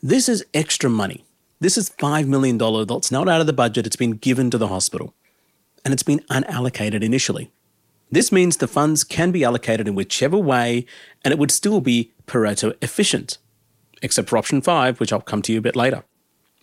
This 0.00 0.28
is 0.28 0.44
extra 0.54 0.88
money. 0.88 1.24
This 1.60 1.76
is 1.76 1.90
$5 1.90 2.28
million 2.28 2.56
that's 2.56 3.10
not 3.10 3.28
out 3.28 3.40
of 3.40 3.48
the 3.48 3.52
budget. 3.52 3.84
It's 3.84 3.96
been 3.96 4.12
given 4.12 4.50
to 4.50 4.58
the 4.58 4.68
hospital 4.68 5.12
and 5.84 5.92
it's 5.92 6.04
been 6.04 6.20
unallocated 6.30 7.02
initially. 7.02 7.50
This 8.10 8.32
means 8.32 8.56
the 8.56 8.68
funds 8.68 9.04
can 9.04 9.30
be 9.30 9.44
allocated 9.44 9.86
in 9.86 9.94
whichever 9.94 10.38
way 10.38 10.86
and 11.24 11.32
it 11.32 11.38
would 11.38 11.50
still 11.50 11.80
be 11.80 12.12
Pareto 12.26 12.74
efficient 12.82 13.38
except 14.02 14.28
for 14.28 14.38
option 14.38 14.60
five, 14.60 15.00
which 15.00 15.12
I'll 15.12 15.20
come 15.20 15.42
to 15.42 15.52
you 15.52 15.58
a 15.58 15.62
bit 15.62 15.76
later. 15.76 16.04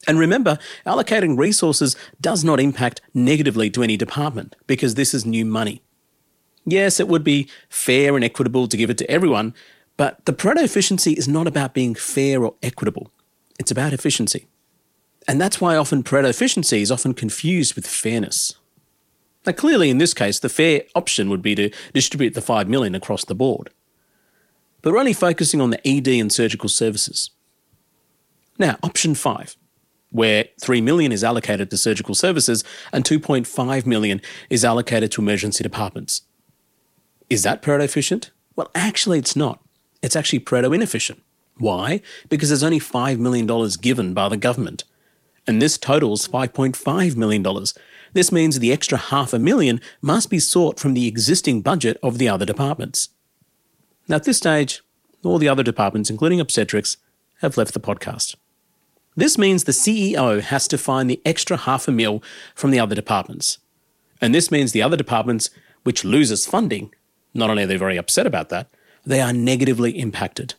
And 0.08 0.20
remember, 0.20 0.60
allocating 0.86 1.38
resources 1.38 1.96
does 2.22 2.44
not 2.44 2.60
impact 2.60 3.02
negatively 3.14 3.70
to 3.72 3.84
any 3.84 3.98
department 3.98 4.56
because 4.68 4.96
this 4.96 5.14
is 5.14 5.26
new 5.26 5.46
money. 5.46 5.82
Yes, 6.66 7.00
it 7.00 7.08
would 7.08 7.24
be 7.24 7.50
fair 7.70 8.16
and 8.16 8.24
equitable 8.24 8.68
to 8.68 8.78
give 8.78 8.90
it 8.90 8.98
to 9.00 9.10
everyone, 9.10 9.54
but 9.98 10.24
the 10.26 10.34
Pareto 10.34 10.64
efficiency 10.64 11.14
is 11.14 11.28
not 11.28 11.48
about 11.48 11.74
being 11.74 11.96
fair 11.96 12.44
or 12.44 12.56
equitable. 12.62 13.12
It's 13.60 13.72
about 13.72 13.94
efficiency. 13.94 14.48
And 15.28 15.42
that's 15.42 15.62
why 15.62 15.76
often 15.76 16.04
Pareto 16.04 16.30
efficiency 16.30 16.82
is 16.82 16.92
often 16.92 17.14
confused 17.14 17.76
with 17.76 17.88
fairness. 17.88 18.56
Now, 19.46 19.54
clearly, 19.54 19.90
in 19.90 19.98
this 20.00 20.14
case, 20.14 20.40
the 20.40 20.50
fair 20.50 20.84
option 20.96 21.30
would 21.30 21.42
be 21.42 21.56
to 21.56 21.70
distribute 21.94 22.34
the 22.34 22.42
5 22.42 22.68
million 22.68 22.96
across 22.96 23.26
the 23.26 23.36
board 23.36 23.70
but 24.86 24.94
we're 24.94 25.00
only 25.00 25.14
focusing 25.14 25.62
on 25.62 25.72
the 25.72 25.88
ED 25.88 26.08
and 26.10 26.32
surgical 26.32 26.70
services. 26.70 27.32
Now, 28.60 28.78
option 28.84 29.16
five, 29.16 29.58
where 30.12 30.46
3 30.62 30.80
million 30.80 31.12
is 31.12 31.24
allocated 31.24 31.72
to 31.72 31.78
surgical 31.78 32.14
services 32.14 32.64
and 32.94 33.04
2.5 33.04 33.88
million 33.88 34.22
is 34.48 34.64
allocated 34.64 35.12
to 35.14 35.24
emergency 35.24 35.64
departments. 35.64 36.22
Is 37.32 37.42
that 37.42 37.64
Pareto 37.64 37.84
efficient? 37.84 38.30
Well, 38.56 38.70
actually, 38.76 39.18
it's 39.18 39.36
not. 39.36 39.60
It's 40.04 40.16
actually 40.16 40.42
Pareto 40.42 40.76
inefficient. 40.76 41.24
Why? 41.58 42.02
Because 42.30 42.50
there's 42.50 42.62
only 42.62 42.80
$5 42.80 43.18
million 43.18 43.50
given 43.82 44.14
by 44.14 44.30
the 44.30 44.38
government. 44.38 44.84
And 45.48 45.60
this 45.60 45.80
totals 45.80 46.28
$5.5 46.28 47.16
million. 47.16 47.44
This 48.16 48.32
means 48.32 48.58
the 48.58 48.72
extra 48.72 48.98
half 48.98 49.34
a 49.34 49.40
million 49.40 49.82
must 50.02 50.30
be 50.30 50.40
sought 50.40 50.80
from 50.80 50.94
the 50.94 51.06
existing 51.06 51.62
budget 51.62 51.98
of 52.02 52.18
the 52.18 52.30
other 52.30 52.46
departments. 52.46 53.10
Now, 54.08 54.16
at 54.16 54.24
this 54.24 54.38
stage, 54.38 54.82
all 55.26 55.38
the 55.38 55.50
other 55.50 55.64
departments, 55.64 56.10
including 56.10 56.40
obstetrics, 56.40 56.96
have 57.42 57.58
left 57.58 57.74
the 57.74 57.80
podcast. 57.82 58.38
This 59.18 59.38
means 59.38 59.66
the 59.66 59.74
CEO 59.74 60.40
has 60.40 60.66
to 60.70 60.78
find 60.78 61.10
the 61.10 61.22
extra 61.26 61.58
half 61.58 61.90
a 61.90 61.92
mil 61.92 62.24
from 62.56 62.72
the 62.72 62.80
other 62.80 62.96
departments. 62.96 63.58
And 64.22 64.34
this 64.34 64.50
means 64.50 64.72
the 64.72 64.82
other 64.82 64.96
departments, 64.96 65.50
which 65.84 66.06
loses 66.06 66.46
funding, 66.46 66.94
not 67.34 67.50
only 67.50 67.64
are 67.64 67.68
they 67.68 67.76
very 67.76 67.98
upset 67.98 68.26
about 68.26 68.48
that, 68.48 68.70
they 69.06 69.20
are 69.20 69.34
negatively 69.34 69.92
impacted. 69.92 70.54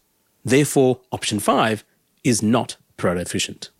Therefore, 0.44 1.00
option 1.10 1.40
five 1.40 1.84
is 2.22 2.42
not 2.42 2.76
Pareto 2.98 3.22
efficient. 3.22 3.70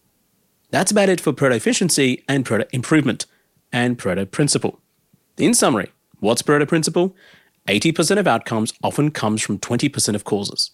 That's 0.70 0.92
about 0.92 1.10
it 1.10 1.20
for 1.20 1.34
Pareto 1.34 1.56
efficiency 1.56 2.24
and 2.26 2.46
Pareto 2.46 2.68
improvement 2.72 3.26
and 3.72 3.98
Pareto 3.98 4.30
principle. 4.30 4.80
In 5.36 5.54
summary, 5.54 5.90
what's 6.20 6.42
proto 6.42 6.66
principle? 6.66 7.14
80% 7.68 8.18
of 8.18 8.26
outcomes 8.26 8.72
often 8.82 9.10
comes 9.10 9.42
from 9.42 9.58
20% 9.58 10.14
of 10.14 10.24
causes. 10.24 10.70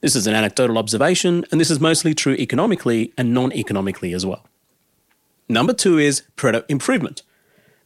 This 0.00 0.16
is 0.16 0.26
an 0.26 0.34
anecdotal 0.34 0.78
observation, 0.78 1.44
and 1.50 1.60
this 1.60 1.70
is 1.70 1.78
mostly 1.78 2.14
true 2.14 2.34
economically 2.34 3.12
and 3.16 3.32
non 3.32 3.52
economically 3.52 4.12
as 4.12 4.26
well. 4.26 4.46
Number 5.48 5.72
two 5.72 5.98
is 5.98 6.22
Pareto 6.36 6.64
improvement. 6.68 7.22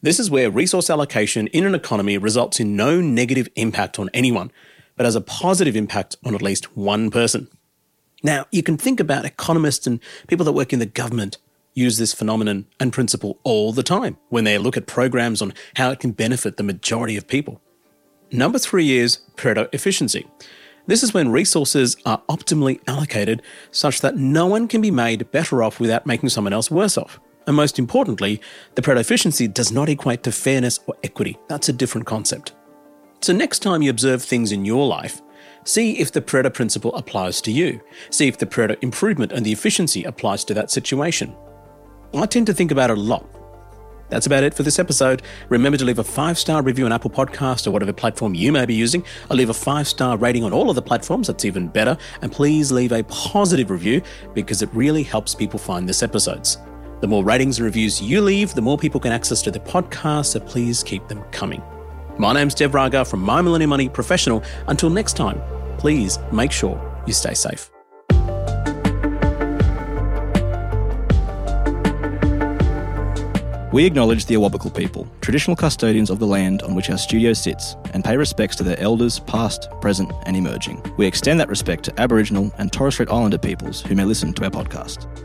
This 0.01 0.19
is 0.19 0.29
where 0.29 0.51
resource 0.51 0.89
allocation 0.89 1.47
in 1.47 1.65
an 1.65 1.75
economy 1.75 2.17
results 2.17 2.59
in 2.59 2.75
no 2.75 3.01
negative 3.01 3.49
impact 3.55 3.99
on 3.99 4.09
anyone, 4.13 4.51
but 4.95 5.05
has 5.05 5.15
a 5.15 5.21
positive 5.21 5.75
impact 5.75 6.15
on 6.23 6.35
at 6.35 6.41
least 6.41 6.77
one 6.77 7.09
person. 7.09 7.47
Now, 8.23 8.45
you 8.51 8.63
can 8.63 8.77
think 8.77 8.99
about 8.99 9.25
economists 9.25 9.87
and 9.87 9.99
people 10.27 10.45
that 10.45 10.53
work 10.53 10.73
in 10.73 10.79
the 10.79 10.85
government 10.85 11.37
use 11.75 11.97
this 11.97 12.13
phenomenon 12.13 12.65
and 12.79 12.91
principle 12.91 13.39
all 13.43 13.71
the 13.71 13.83
time 13.83 14.17
when 14.29 14.43
they 14.43 14.57
look 14.57 14.75
at 14.75 14.87
programs 14.87 15.41
on 15.41 15.53
how 15.75 15.91
it 15.91 15.99
can 15.99 16.11
benefit 16.11 16.57
the 16.57 16.63
majority 16.63 17.15
of 17.15 17.27
people. 17.27 17.61
Number 18.31 18.57
three 18.57 18.97
is 18.97 19.19
Pareto 19.35 19.69
efficiency. 19.71 20.25
This 20.87 21.03
is 21.03 21.13
when 21.13 21.31
resources 21.31 21.97
are 22.05 22.21
optimally 22.29 22.79
allocated 22.87 23.41
such 23.71 24.01
that 24.01 24.17
no 24.17 24.45
one 24.45 24.67
can 24.67 24.81
be 24.81 24.91
made 24.91 25.29
better 25.31 25.63
off 25.63 25.79
without 25.79 26.05
making 26.05 26.29
someone 26.29 26.53
else 26.53 26.71
worse 26.71 26.97
off. 26.97 27.19
And 27.47 27.55
most 27.55 27.77
importantly, 27.77 28.41
the 28.75 28.81
Pareto 28.81 28.99
efficiency 28.99 29.47
does 29.47 29.71
not 29.71 29.89
equate 29.89 30.23
to 30.23 30.31
fairness 30.31 30.79
or 30.87 30.95
equity. 31.03 31.37
That's 31.47 31.69
a 31.69 31.73
different 31.73 32.07
concept. 32.07 32.53
So, 33.21 33.33
next 33.33 33.59
time 33.59 33.81
you 33.81 33.89
observe 33.89 34.23
things 34.23 34.51
in 34.51 34.65
your 34.65 34.87
life, 34.87 35.21
see 35.63 35.99
if 35.99 36.11
the 36.11 36.21
Pareto 36.21 36.53
principle 36.53 36.93
applies 36.95 37.41
to 37.41 37.51
you. 37.51 37.81
See 38.09 38.27
if 38.27 38.37
the 38.37 38.45
Pareto 38.45 38.77
improvement 38.81 39.31
and 39.31 39.45
the 39.45 39.51
efficiency 39.51 40.03
applies 40.03 40.43
to 40.45 40.53
that 40.55 40.71
situation. 40.71 41.35
I 42.15 42.25
tend 42.25 42.47
to 42.47 42.53
think 42.53 42.71
about 42.71 42.89
it 42.89 42.97
a 42.97 43.01
lot 43.01 43.25
that's 44.09 44.27
about 44.27 44.43
it 44.43 44.53
for 44.53 44.63
this 44.63 44.79
episode. 44.79 45.23
Remember 45.49 45.77
to 45.77 45.85
leave 45.85 45.99
a 45.99 46.03
five 46.03 46.37
star 46.37 46.61
review 46.61 46.85
on 46.85 46.91
Apple 46.91 47.09
Podcast 47.09 47.67
or 47.67 47.71
whatever 47.71 47.93
platform 47.93 48.35
you 48.35 48.51
may 48.51 48.65
be 48.65 48.75
using. 48.75 49.03
I'll 49.29 49.37
leave 49.37 49.49
a 49.49 49.53
five 49.53 49.87
star 49.87 50.17
rating 50.17 50.43
on 50.43 50.53
all 50.53 50.69
of 50.69 50.75
the 50.75 50.81
platforms, 50.81 51.27
that's 51.27 51.45
even 51.45 51.67
better. 51.67 51.97
And 52.21 52.31
please 52.31 52.71
leave 52.71 52.91
a 52.91 53.03
positive 53.03 53.69
review 53.69 54.01
because 54.33 54.61
it 54.61 54.69
really 54.73 55.03
helps 55.03 55.33
people 55.33 55.59
find 55.59 55.89
this 55.89 56.03
episodes. 56.03 56.59
The 57.01 57.07
more 57.07 57.23
ratings 57.23 57.57
and 57.57 57.65
reviews 57.65 58.01
you 58.01 58.21
leave, 58.21 58.53
the 58.53 58.61
more 58.61 58.77
people 58.77 58.99
can 58.99 59.11
access 59.11 59.41
to 59.43 59.51
the 59.51 59.59
podcast, 59.59 60.27
so 60.27 60.39
please 60.39 60.81
keep 60.81 61.07
them 61.07 61.23
coming. 61.31 61.61
My 62.17 62.33
name's 62.33 62.55
Dev 62.55 62.73
Raga 62.73 63.03
from 63.03 63.21
My 63.21 63.41
Millennial 63.41 63.69
Money 63.69 63.89
Professional. 63.89 64.43
Until 64.67 64.89
next 64.89 65.17
time, 65.17 65.41
please 65.77 66.19
make 66.31 66.51
sure 66.51 66.79
you 67.05 67.13
stay 67.13 67.33
safe. 67.33 67.74
We 73.75 73.85
acknowledge 73.85 74.25
the 74.25 74.35
Awabakal 74.35 74.73
people, 74.73 75.05
traditional 75.19 75.53
custodians 75.57 76.09
of 76.09 76.17
the 76.17 76.25
land 76.25 76.61
on 76.61 76.75
which 76.75 76.89
our 76.89 76.97
studio 76.97 77.33
sits, 77.33 77.75
and 77.93 78.05
pay 78.05 78.15
respects 78.15 78.55
to 78.55 78.63
their 78.63 78.79
elders, 78.79 79.19
past, 79.19 79.67
present, 79.81 80.13
and 80.25 80.37
emerging. 80.37 80.81
We 80.95 81.05
extend 81.05 81.41
that 81.41 81.49
respect 81.49 81.83
to 81.83 81.99
Aboriginal 81.99 82.53
and 82.57 82.71
Torres 82.71 82.93
Strait 82.93 83.09
Islander 83.09 83.37
peoples 83.37 83.81
who 83.81 83.95
may 83.95 84.05
listen 84.05 84.31
to 84.35 84.45
our 84.45 84.49
podcast. 84.49 85.24